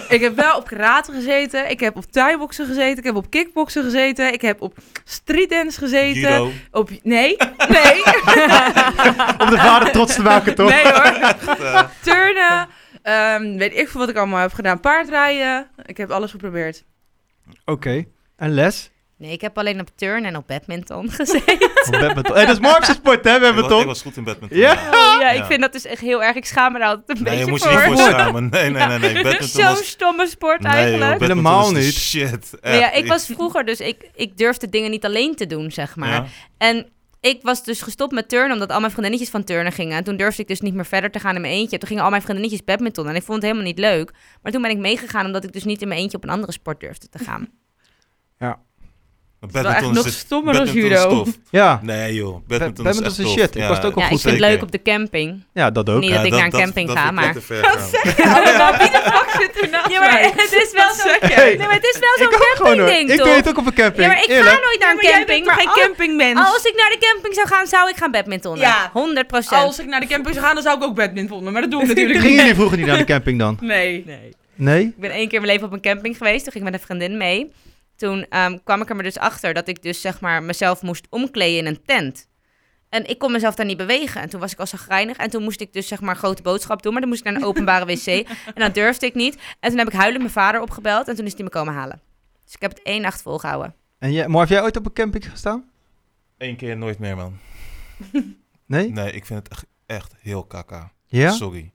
[0.10, 1.70] ik heb wel op karate gezeten.
[1.70, 2.98] Ik heb op thaiboxen gezeten.
[2.98, 4.34] Ik heb op kickboksen gezeten.
[4.34, 6.22] Ik heb op streetdance gezeten.
[6.22, 6.52] judo.
[6.72, 6.90] Op...
[6.90, 7.36] Nee.
[7.70, 8.04] Nee.
[9.38, 10.70] Om de vader trots te maken, toch?
[10.70, 11.04] nee hoor.
[11.04, 11.82] Echt, eh,
[13.14, 14.80] Ehm, weet ik veel wat ik allemaal heb gedaan.
[14.80, 15.68] Paardrijden.
[15.86, 16.84] Ik heb alles geprobeerd.
[17.66, 18.06] Oké.
[18.36, 18.92] En les?
[19.18, 21.58] Nee, ik heb alleen op turn en op badminton gezeten.
[21.92, 22.36] Badminton?
[22.36, 23.86] Hey, dat is Mark's sport, hè, ik, was, ik badminton?
[23.86, 24.58] was goed in badminton.
[24.60, 24.74] Ja?
[25.22, 25.46] ja, ik Ja.
[25.46, 26.36] vind dat dus echt heel erg.
[26.36, 27.90] Ik schaam me er altijd een Nee, je beetje moet je voor.
[27.90, 28.50] niet voor schamen.
[28.50, 29.00] Nee, nee, nee.
[29.00, 29.14] nee.
[29.14, 29.88] Badminton Zo'n was...
[29.88, 31.00] stomme sport Nee, eigenlijk.
[31.20, 31.94] badminton Helemaal niet.
[31.94, 32.58] Shit.
[32.62, 35.96] Nee, ja, ik was vroeger dus, ik, ik durfde dingen niet alleen te doen, zeg
[35.96, 36.10] maar.
[36.10, 36.26] Ja.
[36.58, 36.88] En
[37.24, 39.98] ik was dus gestopt met turnen, omdat al mijn vriendinnetjes van turnen gingen.
[39.98, 41.78] En toen durfde ik dus niet meer verder te gaan in mijn eentje.
[41.78, 44.12] Toen gingen al mijn vriendinnetjes badminton en ik vond het helemaal niet leuk.
[44.42, 46.52] Maar toen ben ik meegegaan, omdat ik dus niet in mijn eentje op een andere
[46.52, 47.48] sport durfde te gaan.
[49.52, 51.26] wel echt nog is- stommer is judo.
[51.50, 53.40] Ja, Nee joh, badminton, badminton is is echt tof.
[53.40, 53.56] shit.
[53.56, 55.44] Ik was het ook al Ja, goed ik vind het leuk op de camping.
[55.54, 56.00] ja dat ook.
[56.02, 57.90] Niet dat ik naar een camping dat ga, ik maar- ver gaan.
[58.18, 61.08] Ja, wie de fuck zit er naast Ja, maar het is wel Wat zo.
[61.10, 63.74] zeg Nee, maar het is wel ik zo'n campingding, Ik doe het ook op een
[63.74, 64.02] camping.
[64.02, 64.50] Ja, maar ik Eerlijk.
[64.50, 65.46] ga nooit naar een camping.
[65.46, 66.40] maar geen campingmens?
[66.40, 68.62] Als ik naar de camping zou gaan, zou ik gaan badmintonnen.
[68.68, 68.90] Ja.
[68.94, 69.62] 100 procent.
[69.62, 71.54] Als ik naar de camping zou gaan, dan zou ik ook badmintonnen.
[71.54, 72.40] Maar dat doen we natuurlijk Gingen niet.
[72.40, 73.58] jullie vroeger niet naar de camping dan?
[73.62, 74.04] Nee.
[74.06, 74.34] Nee.
[74.56, 74.84] Nee?
[74.84, 76.44] Ik ben één keer in mijn leven op een camping geweest.
[76.44, 77.52] Toen ging ik met een vriendin mee.
[78.04, 81.08] Toen ehm, kwam ik er maar dus achter dat ik dus zeg maar mezelf moest
[81.10, 82.30] omkleden in een tent.
[82.90, 84.22] En ik kon mezelf daar niet bewegen.
[84.22, 85.18] En toen was ik al zagrijnig.
[85.18, 86.92] En toen moest ik dus zeg maar grote boodschap doen.
[86.92, 88.06] Maar dan moest ik naar een openbare wc.
[88.06, 89.38] En dat durfde ik niet.
[89.60, 91.08] En toen heb ik huilend mijn vader opgebeld.
[91.08, 92.02] En toen is hij me komen halen.
[92.46, 93.76] Dus ik heb het één nacht volgehouden.
[94.00, 95.70] En jij, maar heb jij ooit op een camping gestaan?
[96.38, 97.38] Eén keer nooit meer man.
[98.66, 98.90] Nee?
[98.92, 100.92] Nee, ik vind het echt, echt heel kaka.
[101.06, 101.32] Ja?
[101.32, 101.72] Sorry.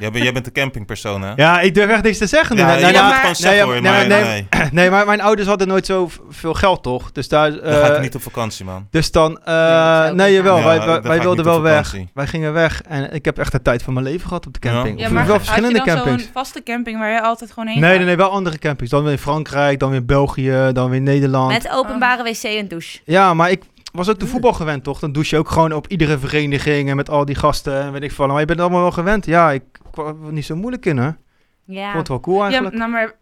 [0.00, 1.32] Jij, bent- jij bent de campingpersoon hè?
[1.36, 2.56] Ja, ik durf echt niks te zeggen.
[2.56, 4.46] Ja, Nee, je gewoon nee, zeggen hoor, nee, maar nee, nee.
[4.72, 7.12] nee, maar mijn ouders hadden nooit zo veel geld, toch?
[7.12, 7.50] Dus daar...
[7.50, 8.86] Dan ga eh, ik niet op vakantie man.
[8.90, 11.94] Dus dan, eh, nee, jawel, wij, Ja, wij, wij wilden wel weg.
[12.14, 14.58] Wij gingen weg en ik heb echt de tijd van mijn leven gehad op de
[14.58, 15.00] camping.
[15.00, 15.08] Ja.
[15.08, 16.22] Maar wel had je verschillende dan campings.
[16.22, 17.98] zo'n vaste camping waar je altijd gewoon heen Nee, gaat?
[17.98, 18.90] nee, nee, wel andere campings.
[18.90, 21.52] Dan weer in Frankrijk, dan weer België, dan weer Nederland.
[21.52, 22.98] Met openbare wc en douche.
[23.04, 24.98] Ja, maar ik was ook de voetbal gewend, toch?
[24.98, 28.02] Dan douche je ook gewoon op iedere vereniging en met al die gasten en weet
[28.02, 28.26] ik veel.
[28.26, 29.26] Maar je bent allemaal wel gewend.
[29.26, 29.62] Ja, ik,
[29.94, 31.08] was er niet zo moeilijk in, hè?
[31.08, 31.14] Ik
[31.64, 31.84] Ja.
[31.86, 32.74] vond het wel cool Ja, eigenlijk.
[32.74, 33.12] nou, maar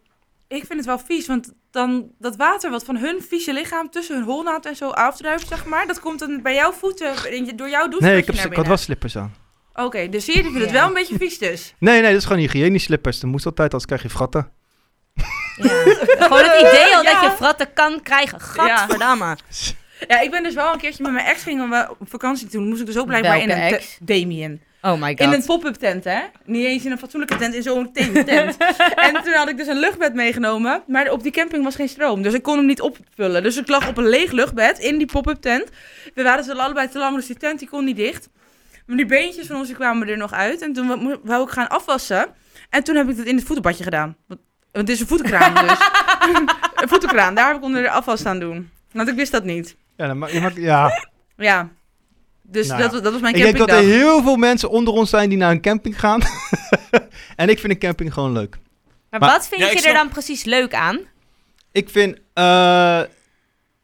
[0.48, 4.16] ik vind het wel vies, want dan dat water wat van hun vieze lichaam tussen
[4.16, 7.14] hun holnaad en zo afdruipt, zeg maar, dat komt dan bij jouw voeten
[7.56, 8.06] door jouw douche.
[8.06, 9.35] nee, ik, heb, ik had wel slippers aan.
[9.74, 10.72] Oké, dus zie je, ik vind het Ja.
[10.78, 11.74] wel een beetje vies dus.
[11.78, 13.20] Nee, nee, dat is gewoon hygiënisch slippers.
[13.20, 14.50] Dat moest altijd, anders krijg je fratten.
[15.56, 15.68] Ja.
[16.18, 17.22] Gewoon het idee al dat Ja.
[17.22, 18.40] je fratten kan krijgen.
[18.40, 19.37] Gadverdamme.
[20.08, 22.68] Ja, ik ben dus wel een keertje met mijn ex gingen we op vakantie toen.
[22.68, 23.98] Moest ik dus ook blijkbaar in een ex?
[24.00, 24.60] Damien.
[24.82, 25.20] Oh my god.
[25.20, 26.20] In een pop-up tent, hè?
[26.44, 28.26] Niet eens in een fatsoenlijke tent, in zo'n tent.
[28.26, 28.56] tent.
[29.06, 32.22] en toen had ik dus een luchtbed meegenomen, maar op die camping was geen stroom.
[32.22, 33.42] Dus ik kon hem niet opvullen.
[33.42, 35.68] Dus ik lag op een leeg luchtbed in die pop-up tent.
[36.14, 38.28] We waren ze allebei te lang, dus die tent die kon niet dicht.
[38.86, 40.62] Maar die beentjes van ons die kwamen er nog uit.
[40.62, 42.26] En toen wou- ik gaan afwassen.
[42.70, 44.16] En toen heb ik dat in het voetenbadje gedaan.
[44.26, 44.40] Want
[44.72, 45.78] het is een voetenkraan dus.
[46.82, 48.70] een voetenkraan, daar heb ik onder de afwas staan doen.
[48.92, 49.76] Want ik wist dat niet.
[50.00, 50.90] Ja, dan maakt- ja.
[51.36, 51.68] Ja.
[52.42, 54.94] Dus Nou dat, was- dat was mijn ik denk dat er heel veel mensen onder
[54.94, 56.20] ons zijn die naar een camping gaan.
[57.36, 58.58] en ik vind een camping gewoon leuk.
[59.10, 60.98] maar, maar- wat vind Ja, je er snap- dan precies leuk aan?
[61.72, 63.00] Ik vind eh,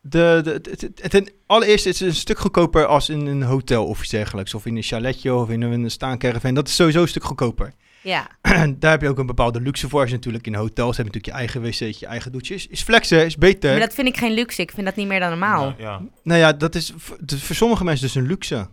[0.00, 3.86] de, de, het, het, ten allereerste is het een stuk goedkoper als in een hotel
[3.86, 4.54] of iets dergelijks.
[4.54, 6.54] Of in een chaletje of in een, een staancaravan.
[6.54, 7.72] Dat is sowieso een stuk goedkoper.
[8.06, 8.26] Ja.
[8.78, 10.00] Daar heb je ook een bepaalde luxe voor.
[10.00, 12.54] Als je natuurlijk in hotels hebt je natuurlijk je eigen wc'tje, je eigen douche.
[12.54, 13.70] Is, is flexen, is beter.
[13.70, 14.62] Maar dat vind ik geen luxe.
[14.62, 15.66] Ik vind dat niet meer dan normaal.
[15.66, 16.02] Ja, ja.
[16.22, 16.92] Nou ja, dat is
[17.26, 18.68] voor sommige mensen dus een luxe.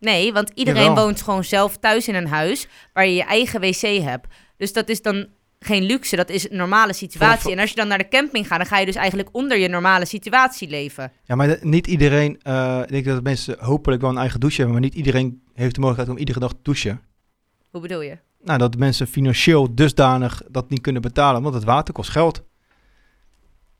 [0.00, 1.04] Nee, want iedereen Jawel.
[1.04, 4.26] woont gewoon zelf thuis in een huis waar je je eigen wc hebt.
[4.56, 5.26] Dus dat is dan
[5.60, 7.40] geen luxe, dat is een normale situatie.
[7.42, 9.58] Voor- En als je dan naar de camping gaat, dan ga je dus eigenlijk onder
[9.58, 11.12] je normale situatie leven.
[11.24, 14.56] Ja, maar de- niet iedereen, eh, ik denk dat mensen hopelijk wel een eigen douche
[14.56, 17.00] hebben, maar niet iedereen heeft de mogelijkheid om iedere dag te douchen.
[17.70, 18.18] Hoe bedoel je?
[18.42, 22.46] Nou, dat mensen financieel dusdanig dat niet kunnen betalen, want het water kost geld.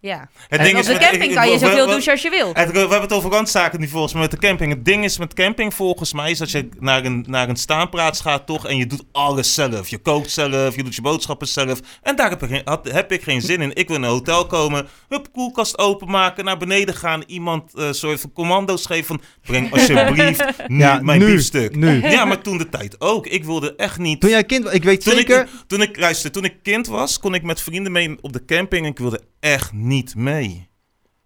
[0.08, 0.28] Ja.
[0.48, 2.22] Het En ding op is, de camping ik- kan je we- zoveel we- douchen als
[2.22, 2.50] je wil.
[2.52, 4.72] Het- we hebben het over randzaken nu volgens mij met de camping.
[4.72, 8.20] Het ding is met camping volgens mij is dat je naar een, naar een staanplaats
[8.20, 9.88] gaat toch en je doet alles zelf.
[9.88, 11.80] Je kookt zelf, je doet je boodschappen zelf.
[12.02, 13.74] En daar heb ik geen, had- heb ik geen zin in.
[13.74, 17.22] Ik wil in een hotel komen, hup, koelkast openmaken, naar beneden gaan.
[17.26, 21.76] Iemand een soort van commando's geven van breng alsjeblieft nu Ja, mijn nu, biefstuk.
[21.76, 22.02] nu.
[22.08, 23.26] Ja, maar toen de tijd ook.
[23.26, 24.20] Ik wilde echt niet...
[24.20, 25.40] Toen jij kind was, ik weet Toen zeker...
[25.40, 28.44] ik, toen, ik, luister, toen ik kind was, kon ik met vrienden mee op de
[28.44, 30.68] camping en ik wilde echt niet mee.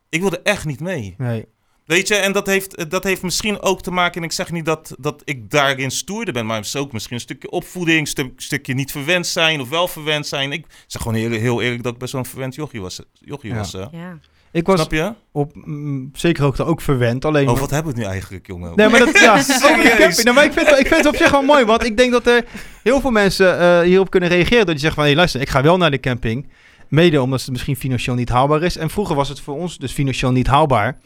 [0.08, 1.14] Ik wilde echt niet mee.
[1.18, 1.44] Nee.
[1.86, 4.64] Weet je, en dat heeft, dat heeft misschien ook te maken, en ik zeg niet
[4.64, 8.06] dat, dat ik daarin stoerder ben, maar het is ook misschien een stukje opvoeding, een
[8.06, 10.52] stuk, stukje niet verwend zijn of wel verwend zijn.
[10.52, 13.00] Ik zeg gewoon heel, heel eerlijk dat ik best wel een verwend jochie was.
[13.12, 13.56] Jochie Ja.
[13.56, 13.78] was hè.
[13.80, 14.18] Ja.
[14.52, 15.12] Ik was Snap je?
[15.32, 17.48] op mm, zekere hoogte ook verwend, alleen...
[17.48, 18.72] Oh, wat hebben we het nu eigenlijk, jongen?
[18.76, 19.42] Nee, maar dat, ja,
[19.96, 20.22] camping.
[20.22, 22.12] Nou, maar ik vind, het- ik vind het op zich wel mooi, want ik denk
[22.12, 22.44] dat er
[22.82, 24.58] heel veel mensen eh, hierop kunnen reageren.
[24.58, 26.48] Dat die zeggen van, hé luister, ik ga wel naar de camping.
[26.92, 28.76] Mede omdat het misschien financieel niet haalbaar is.
[28.76, 30.98] En vroeger was het voor ons dus financieel niet haalbaar.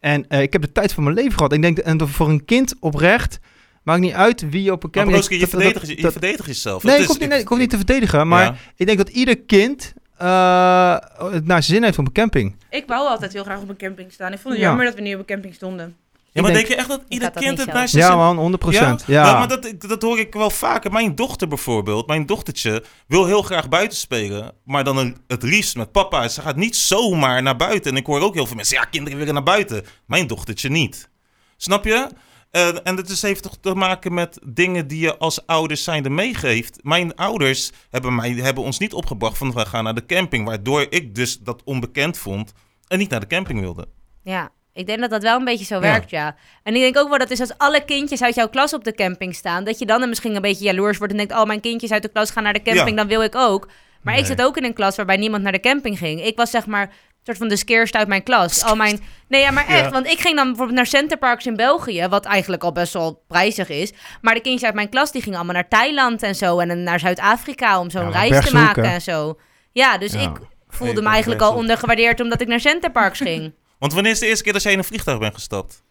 [0.00, 1.52] En eh, ik heb de tijd van mijn leven gehad.
[1.52, 3.38] Ik denk, en voor een kind oprecht,
[3.82, 5.16] maakt niet uit wie je op een Maar camping...
[5.16, 6.82] Broski, je, verdedigt, je, je dat- verdedigt jezelf.
[6.82, 8.54] Nee, Het ik hoef, niet, nee, ik hoef niet te verdedigen, maar Ja.
[8.76, 12.54] ik denk dat ieder kind eh, het naar zijn zin heeft op een camping.
[12.70, 14.32] Ik wou altijd heel graag op een camping staan.
[14.32, 14.68] Ik vond het Ja.
[14.68, 15.96] jammer dat we niet op een camping stonden.
[16.32, 19.04] Ja, maar denk, je echt dat ieder kind het zijn Ja man, 100 procent.
[19.06, 20.92] Ja, Nou, maar dat, dat hoor ik wel vaker.
[20.92, 24.52] Mijn dochter bijvoorbeeld, mijn dochtertje, wil heel graag buiten spelen.
[24.64, 26.28] Maar dan een- het liefst met papa.
[26.28, 27.90] Ze gaat niet zomaar naar buiten.
[27.90, 29.84] En ik hoor ook heel veel mensen, ja, kinderen willen naar buiten.
[30.06, 31.10] Mijn dochtertje niet.
[31.56, 32.08] Snap je?
[32.50, 36.10] Eh, en dat is, heeft toch te maken met dingen die je als ouders zijnde
[36.10, 36.78] meegeeft.
[36.82, 40.46] Mijn ouders hebben, mij, hebben ons niet opgebracht van we gaan naar de camping.
[40.46, 42.52] Waardoor ik dus dat onbekend vond.
[42.86, 43.88] en niet naar de camping wilde.
[44.22, 46.36] Ja, ik denk dat dat wel een beetje zo werkt, ja.
[46.62, 48.94] En ik denk ook wel dat is als alle kindjes uit jouw klas op de
[48.94, 51.90] camping staan, dat je dan misschien een beetje jaloers wordt en denkt, oh, mijn kindjes
[51.92, 52.94] uit de klas gaan naar de camping, Ja.
[52.96, 53.68] dan wil ik ook.
[54.02, 56.24] Maar ik zit ook in een klas waarbij niemand naar de camping ging.
[56.24, 58.64] Ik was zeg maar een soort van de skeerst uit mijn klas.
[58.64, 59.00] Al mijn...
[59.28, 59.80] Nee, ja, maar echt.
[59.84, 59.90] Ja.
[59.90, 63.68] Want ik ging dan bijvoorbeeld naar Centerparks in België, wat eigenlijk al best wel prijzig
[63.68, 63.92] is.
[64.20, 66.58] Maar de kindjes uit mijn klas, die gingen allemaal naar Thailand en zo.
[66.58, 69.38] En naar Zuid-Afrika om zo'n Ja, reis te maken en zo.
[69.72, 70.20] Ja, dus Ja.
[70.20, 70.30] ik
[70.68, 73.52] voelde me eigenlijk al ondergewaardeerd omdat ik naar Centerparks ging.
[73.80, 75.82] Want wanneer is de eerste keer dat jij in een vliegtuig bent gestapt?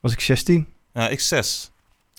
[0.00, 0.66] Was ik 16.
[0.94, 1.70] Ja, ik zes.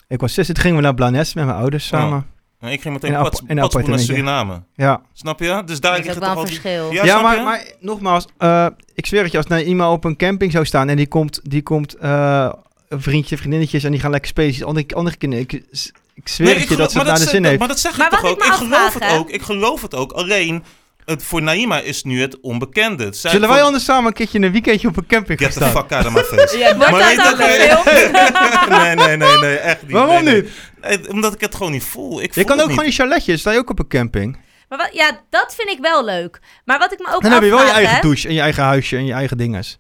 [0.08, 2.26] Ik was 16, toen gingen we naar Blanes met mijn ouders samen.
[2.60, 3.12] En ik ging meteen
[3.48, 4.00] In een naar.
[4.00, 4.64] Suriname.
[4.76, 5.62] Ja, Snap je?
[5.66, 6.92] Dus daar is ligt ook het wel een verschil.
[6.92, 10.52] Ja, maar, maar nogmaals, eh, ik zweer het je, als nou iemand op een camping
[10.52, 12.52] zou staan en die komt, die komt eh,
[12.88, 15.64] een vriendje, vriendinnetjes en die gaan lekker spelen, andere, andere kinderen, ik,
[16.14, 17.60] ik zweer Nee, het je dat ze het naar de zin heeft.
[17.60, 18.44] Maar dat zeg Maar ik toch wat ook?
[18.46, 19.30] ik geloof het ook.
[19.30, 20.12] Ik geloof het ook.
[20.12, 20.64] Alleen,
[21.06, 23.08] het, voor Naima is nu het onbekende.
[23.14, 25.70] Zij Zullen wij anders samen een keertje een weekendje op een camping gaan Get the
[25.70, 25.82] staan?
[25.84, 26.58] fuck out of my face.
[26.64, 27.86] Ja, Wordt Maar dat dan gefilmd?
[28.82, 29.92] nee, nee, nee, nee, echt niet.
[29.92, 30.42] Waarom Nee, nee.
[30.42, 30.52] niet?
[30.82, 32.22] Nee, omdat ik het gewoon niet voel.
[32.22, 33.00] Ik Je voel kan ook gewoon niet.
[33.00, 34.38] in chaletje, sta je ook op een camping.
[34.70, 36.40] Maar wat, ja, dat vind ik wel leuk.
[36.66, 38.42] Maar wat ik me ook Dan heb je wel je eigen hè, douche en je
[38.42, 39.80] eigen huisje en je eigen dinges.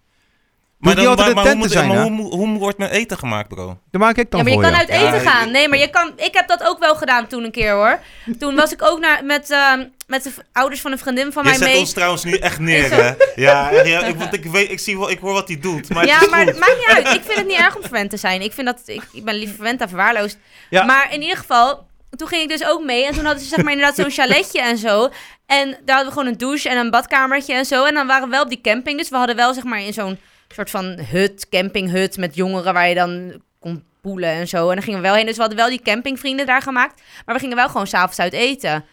[0.83, 2.91] Maar, dan, maar, een maar hoe, tent te moet, zijn, maar hoe, hoe wordt mijn
[2.91, 3.77] eten gemaakt, bro?
[3.91, 5.51] Dat maak ik dan Ja, maar je voor kan uit eten gaan.
[5.51, 7.99] Nee, maar je kan, ik heb dat ook wel gedaan toen een keer hoor.
[8.39, 11.49] Toen was ik ook naar, met, ehm, met de ouders van een vriendin van Je
[11.49, 11.77] mij zet mee.
[11.79, 13.13] ons trouwens nu echt neer, hè?
[13.35, 15.89] Ja, ik, want ik, weet, ik, zie wel, ik hoor wat hij doet.
[15.89, 17.15] Maar ja, maar het maakt niet uit.
[17.15, 18.41] Ik vind het niet erg om verwend te zijn.
[18.41, 20.37] Ik, vind dat, ik, ik ben liever verwend dan verwaarloosd.
[20.69, 20.83] Ja.
[20.83, 23.05] Maar in ieder geval, toen ging ik dus ook mee.
[23.05, 25.09] En toen hadden ze zeg maar inderdaad zo'n chaletje en zo.
[25.45, 27.85] En daar hadden we gewoon een douche en een badkamertje en zo.
[27.85, 28.97] En dan waren we wel op die camping.
[28.97, 30.17] Dus we hadden wel zeg maar in zo'n
[30.53, 34.69] soort van hut, campinghut met jongeren waar je dan kon poelen en zo.
[34.69, 35.25] En dan gingen we wel heen.
[35.25, 37.01] Dus we hadden wel die campingvrienden daar gemaakt.
[37.25, 38.85] Maar we gingen wel gewoon s'avonds uit eten.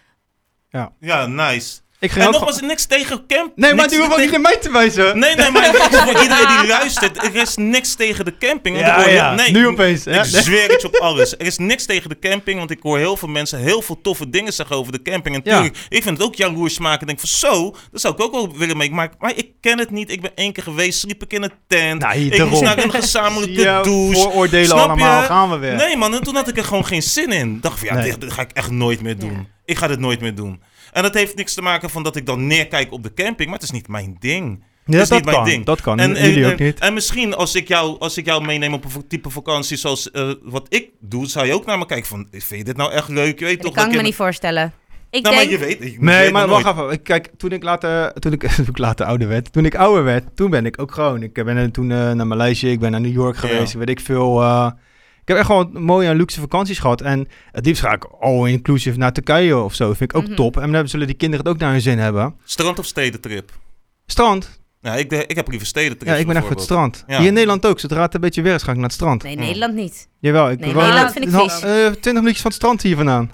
[1.01, 1.81] Ja, nice.
[2.01, 3.53] Ik En nogmaals, niks tegen camp.
[3.57, 5.19] Nee, maar die hoeft ook niet naar mij te wijzen.
[5.19, 5.65] Nee, nee, maar
[6.05, 7.25] voor iedereen die luistert.
[7.25, 8.77] Er is niks tegen de camping.
[8.77, 9.35] want ik Ja, hoor ja.
[9.35, 10.25] nee, Nu opeens, Ik hè?
[10.25, 11.33] zweer het je op alles.
[11.33, 14.31] Er is niks tegen de camping, want ik hoor heel veel mensen heel veel toffe
[14.31, 15.35] dingen zeggen over de camping.
[15.37, 15.53] En Ja.
[15.55, 17.01] tuurlijk, ik vind het ook jaloers maken.
[17.01, 18.91] Ik denk van zo, dat zou ik ook wel willen mee.
[18.91, 20.11] Maar, maar ik ken het niet.
[20.11, 22.01] Ik ben één keer geweest, sliep ik in een tent.
[22.01, 24.21] Nou, hier, ik moest naar een gezamenlijke Ja, douche.
[24.21, 25.27] vooroordelen Snap allemaal, je?
[25.27, 25.75] gaan we weer.
[25.75, 27.59] Nee man, en toen had ik er gewoon geen zin in.
[27.61, 28.11] Dacht van ja, Nee.
[28.11, 29.31] dit, dit ga ik echt nooit meer doen.
[29.33, 29.45] Ja.
[29.65, 30.63] Ik ga dit nooit meer doen.
[30.93, 33.59] En dat heeft niks te maken van dat ik dan neerkijk op de camping, maar
[33.59, 34.63] het is niet mijn ding.
[34.85, 35.47] Ja, is dat niet mijn kan.
[35.47, 35.65] ding.
[35.65, 35.99] Dat kan.
[35.99, 36.79] En, Jullie en, ook niet.
[36.81, 40.11] En, en misschien als ik, jou, als ik jou meeneem op een type vakantie zoals
[40.11, 42.93] eh, wat ik doe, zou je ook naar me kijken van, vind je dit nou
[42.93, 43.39] echt leuk?
[43.39, 44.73] Je weet Dat toch kan ik me niet voorstellen.
[45.11, 45.59] Ik Nou, maar denk...
[45.61, 46.91] je weet, je Nee, weet maar wacht even.
[46.91, 50.05] Ik- Kijk, toen ik later, toen ik, toen ik later ouder werd, toen ik ouder
[50.05, 51.23] werd, toen ben ik ook gewoon.
[51.23, 53.79] Ik ben toen eh, naar Maleisië, ik ben naar New York geweest, Ja.
[53.79, 54.43] weet ik veel.
[54.43, 54.71] eh,
[55.23, 57.01] ik heb echt gewoon mooie en luxe vakanties gehad.
[57.01, 59.87] En het liefst ga ik all-inclusive naar Turkije of zo.
[59.95, 60.35] Vind ik ook Mhm.
[60.35, 60.57] top.
[60.57, 62.35] En dan zullen die kinderen het ook naar hun zin hebben.
[62.45, 63.51] Strand of stedentrip?
[64.07, 64.59] Strand.
[64.81, 66.09] Ja, ik, ik heb liever stedentrip.
[66.09, 67.05] Ja, ik ben echt voor het strand.
[67.07, 67.19] Ja.
[67.19, 67.81] Hier in Nederland ook.
[67.81, 69.23] Zodra het een beetje weer is, ga ik naar het strand.
[69.23, 69.37] Nee.
[69.37, 70.09] Nederland niet.
[70.19, 71.61] Jawel, ik Nee, woon Nederland vind ik een- vies.
[71.61, 73.31] eh, 20 minuutjes van het strand hier vandaan.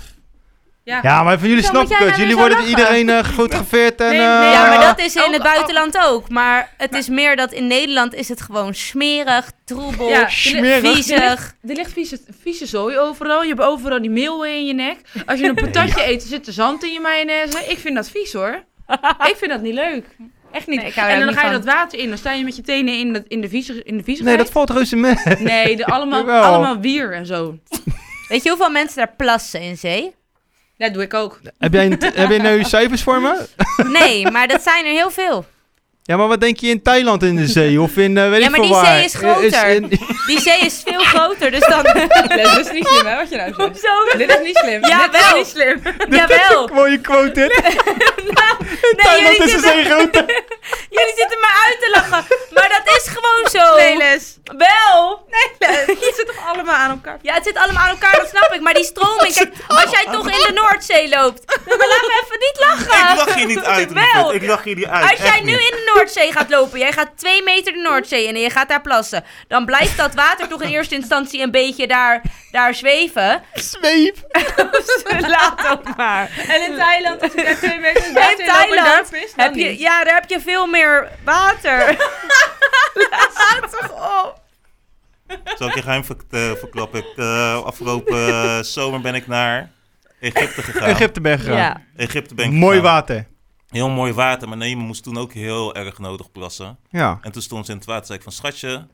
[0.86, 0.98] Ja.
[1.02, 2.16] Ja, maar van jullie Zo snap moet ik jij het.
[2.16, 2.70] nou Jullie worden lachen.
[2.78, 4.08] iedereen eh gefotografeerd en...
[4.08, 5.42] Nee, eh, nee, Ja, maar dat is in Oh, het oh.
[5.44, 6.28] buitenland ook.
[6.28, 10.84] Maar het is meer dat in Nederland is het gewoon smerig, troebel, Ja, smerig.
[10.84, 11.18] Er viezig.
[11.18, 13.42] ligt, er ligt vieze, vieze zooi overal.
[13.42, 14.96] Je hebt overal die meelworm in je nek.
[15.26, 17.64] Als je een patatje eet, zit er zand in je mayonaise.
[17.68, 18.62] Ik vind dat vies hoor.
[19.30, 20.04] Ik vind dat niet leuk.
[20.52, 20.80] Echt niet.
[20.80, 22.08] Nee, en dan ga je dat water in.
[22.08, 24.36] Dan sta je met je tenen in, dat, in de vieze, in de vieze Nee,
[24.36, 25.14] dat valt reuze mee.
[25.38, 27.58] Nee, de, allemaal, allemaal wier en zo.
[28.28, 30.14] Weet je hoeveel mensen daar plassen in zee?
[30.76, 31.40] Dat doe ik ook.
[31.58, 33.46] heb, jij een, heb je nu cijfers voor me?
[33.98, 35.44] Nee, maar dat zijn er heel veel.
[36.06, 37.80] Ja, maar wat denk je in Thailand in de zee?
[37.80, 38.86] Of in, eh weet Ja, ik maar die waar?
[38.86, 39.66] zee is groter.
[39.68, 39.88] in-
[40.26, 41.82] Die zee is veel groter, dus dan...
[41.82, 43.68] Dat is niet slim hè, wat je nou zegt.
[43.68, 44.16] Hoezo?
[44.18, 44.86] Dit is niet slim.
[44.86, 45.36] Ja, Dit is wel.
[45.38, 45.82] niet slim.
[46.18, 46.68] Jawel.
[46.72, 47.62] Mooie quote dit.
[47.62, 50.24] Nee, Thailand jullie is de zitten, zee groter.
[50.98, 52.24] jullie zitten me uit te lachen.
[52.54, 53.76] Maar dat is gewoon zo.
[53.76, 54.34] Neles.
[54.44, 55.24] Wel.
[55.58, 57.18] Het zit toch allemaal aan elkaar?
[57.22, 58.60] Ja, het zit allemaal aan elkaar, dat snap ik.
[58.60, 61.42] Maar die stroming, kijk, als jij toch in de Noordzee loopt...
[61.46, 63.10] Dan laat me even niet lachen.
[63.10, 64.34] Ik lach hier niet uit, Wel.
[64.34, 65.10] Ik lach hier niet uit.
[65.10, 65.94] Als jij nu in de Noordzee
[66.30, 69.64] gaat lopen, jij gaat twee meter de Noordzee in en je gaat daar plassen, dan
[69.64, 73.42] blijft dat water toch in eerste instantie een beetje daar, daar zweven.
[73.54, 74.16] Zweep.
[75.36, 76.30] Laat ook maar.
[76.48, 78.14] En in Thailand, als ik daar twee meter In
[78.46, 79.80] Thailand heb je, niet.
[79.80, 81.78] ja, daar heb je veel meer water.
[83.10, 83.90] Laat toch
[84.24, 84.44] op.
[85.58, 87.00] Zal ik je geheim eh, verklappen?
[87.00, 89.70] Ik, eh, afgelopen eh, zomer ben ik naar
[90.20, 90.88] Egypte gegaan.
[90.88, 91.56] Egypte ben gegaan.
[91.56, 91.82] Ja.
[91.96, 92.92] Egypte ben ik Mooi gegaan.
[92.92, 93.26] water.
[93.76, 94.48] Heel mooi water.
[94.48, 96.78] Maar nee, me moest toen ook heel erg nodig plassen.
[96.90, 97.18] Ja.
[97.22, 98.06] En toen stond ze in het water.
[98.06, 98.86] zei ik van schatje,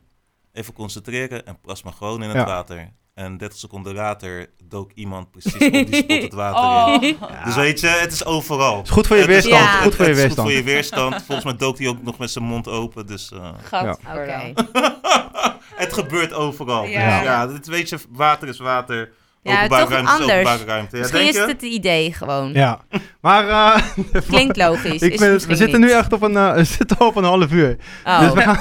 [0.52, 2.44] even concentreren en plas maar gewoon in het Ja.
[2.44, 2.92] water.
[3.14, 7.16] En 30 seconden later dook iemand precies op die spot het water in.
[7.22, 7.44] Oh.
[7.44, 8.82] Dus weet je, het is overal.
[8.82, 9.64] Is goed voor je Het is- weerstand.
[9.72, 9.80] Ja.
[9.82, 10.48] Goed voor je het is weerstand.
[10.48, 11.14] goed voor je weerstand.
[11.14, 13.06] Volgens mij dook hij ook nog met zijn mond open.
[13.06, 14.52] Dus eh, Oké.
[15.84, 16.84] het gebeurt overal.
[16.84, 17.22] Ja.
[17.22, 17.46] Ja.
[17.46, 19.12] dit weet je, water is water.
[19.42, 20.31] Ja, openbare toch ruimte anders.
[20.33, 20.96] openbare ruimte.
[20.96, 21.46] Ja, Misschien denk is je?
[21.46, 22.52] het het idee gewoon.
[22.52, 22.81] Ja.
[23.20, 23.83] Maar eh,
[24.28, 25.02] Klinkt logisch.
[25.02, 25.88] ik is vind het het- we zitten niet.
[25.90, 27.76] nu echt op een, eh, we zitten op een half uur.
[28.05, 28.20] Oh.
[28.20, 28.59] Dus we gaan,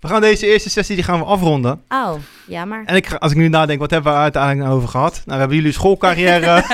[0.00, 1.82] we gaan deze eerste sessie die gaan we afronden.
[1.88, 2.12] oh,
[2.46, 2.82] jammer.
[2.86, 5.12] En ik, als ik nu nadenk, wat hebben we uiteindelijk nou over gehad?
[5.14, 6.64] Nou, we hebben jullie schoolcarrière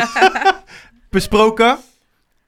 [1.10, 1.78] besproken.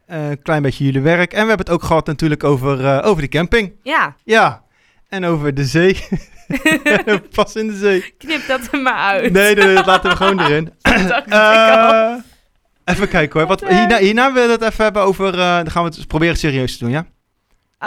[0.07, 1.33] Eh, Een klein beetje jullie werk.
[1.33, 3.73] En we hebben het ook gehad natuurlijk over, eh, over de camping.
[3.83, 4.62] Ja, Ja.
[5.09, 6.05] En over de zee.
[7.35, 8.14] Pas in de zee.
[8.18, 9.33] knip dat er maar uit.
[9.33, 10.72] Nee, nee, dat laten we gewoon erin.
[11.28, 12.14] Eh,
[12.85, 13.48] even kijken hoor.
[13.48, 15.26] Wat, hierna, hierna willen we het even hebben over...
[15.33, 17.07] eh, dan gaan we het proberen serieus te doen, ja?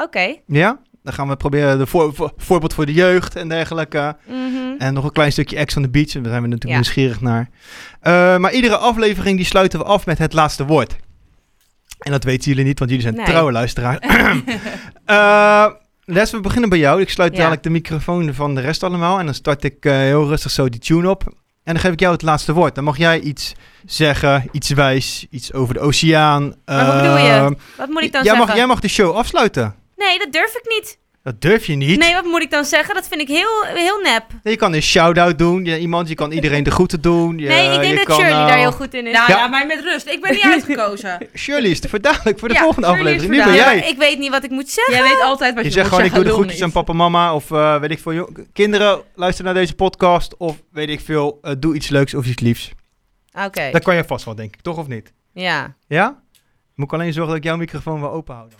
[0.03, 0.35] Oké.
[0.47, 0.79] Ja?
[1.03, 4.15] Dan gaan we proberen de voor, voor- voorbeeld voor de jeugd en dergelijke.
[4.27, 4.57] Mhm.
[4.77, 6.11] En nog een klein stukje Ex on the Beach.
[6.11, 6.73] Daar zijn we natuurlijk Ja.
[6.75, 7.49] nieuwsgierig naar.
[8.01, 10.95] Eh, maar iedere aflevering die sluiten we af met het laatste woord.
[11.99, 13.25] En dat weten jullie niet, want jullie zijn Nee.
[13.25, 13.99] trouwe luisteraars.
[15.05, 15.65] Eh,
[16.05, 17.01] Les, we beginnen bij jou.
[17.01, 17.37] Ik sluit Ja.
[17.37, 19.19] dadelijk de microfoon van de rest allemaal.
[19.19, 21.23] En dan start ik eh, heel rustig zo die tune op.
[21.63, 22.75] En dan geef ik jou het laatste woord.
[22.75, 23.53] Dan mag jij iets
[23.85, 26.55] zeggen, iets wijs, iets over de oceaan.
[26.65, 27.31] Maar wat bedoel je?
[27.31, 28.37] Eh, Wat moet ik dan jij, zeggen?
[28.47, 29.75] mag, jij mag de show afsluiten.
[29.95, 30.97] Nee, dat durf ik niet.
[31.25, 31.99] Dat durf je niet.
[31.99, 32.95] Nee, wat moet ik dan zeggen?
[32.95, 34.23] Dat vind ik heel, heel nep.
[34.43, 35.65] Je kan een shout-out doen.
[35.65, 37.37] Je, iemand, je kan iedereen de groeten doen.
[37.37, 39.13] Je, nee, ik je denk dat Shirley eh, daar heel goed in is.
[39.13, 39.37] Nou Ja.
[39.37, 39.47] ja.
[39.47, 40.07] mij met rust.
[40.07, 41.27] Ik ben niet uitgekozen.
[41.35, 43.45] Shirley is te verdadelijk voor de Ja, volgende Shirley aflevering.
[43.45, 43.89] Nu ben jij.
[43.89, 44.93] ik weet niet wat ik moet zeggen.
[44.93, 46.93] Jij weet altijd wat je, Je zegt moet gewoon, ik doe de groetjes aan papa,
[46.93, 47.33] mama.
[47.35, 48.29] Of eh, weet ik veel.
[48.53, 50.37] Kinderen, luister naar deze podcast.
[50.37, 52.71] Of weet ik veel, eh, doe iets leuks of iets liefs.
[53.45, 54.61] Oké, Dat kan je vast wel, denk ik.
[54.61, 55.13] Toch of niet?
[55.33, 55.75] ja.
[55.87, 56.23] Ja?
[56.75, 58.59] Moet ik alleen zorgen dat ik jouw microfoon wel open hou dan.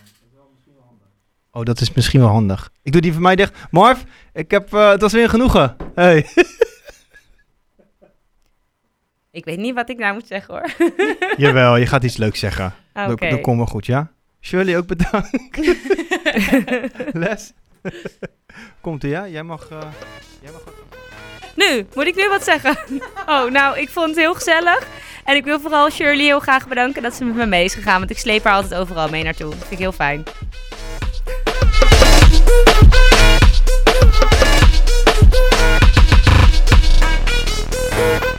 [1.56, 2.72] Oh, dat is misschien wel handig.
[2.84, 3.54] Ik doe die van mij dicht.
[3.72, 4.02] Marv,
[4.34, 5.76] ik heb, eh, het was weer een genoegen.
[5.94, 6.26] Hey.
[9.32, 10.92] Ik weet niet wat ik nou moet zeggen hoor.
[11.46, 12.74] Jawel, je gaat iets leuks zeggen.
[12.94, 13.08] Oké.
[13.08, 14.12] Dat, dat komt wel goed, ja?
[14.42, 15.30] Shirley, ook bedankt.
[17.24, 17.54] Les?
[18.82, 19.28] Komt er, ja?
[19.28, 19.70] Jij mag...
[19.70, 19.80] eh,
[20.42, 20.64] jij mag
[21.56, 22.78] Nu, moet ik nu wat zeggen?
[23.26, 24.88] Oh, nou, ik vond het heel gezellig.
[25.24, 28.00] En ik wil vooral Shirley heel graag bedanken dat ze met me mee is gegaan.
[28.00, 29.50] Want ik sleep haar altijd overal mee naartoe.
[29.50, 30.24] Dat vind ik heel fijn.
[37.98, 38.35] you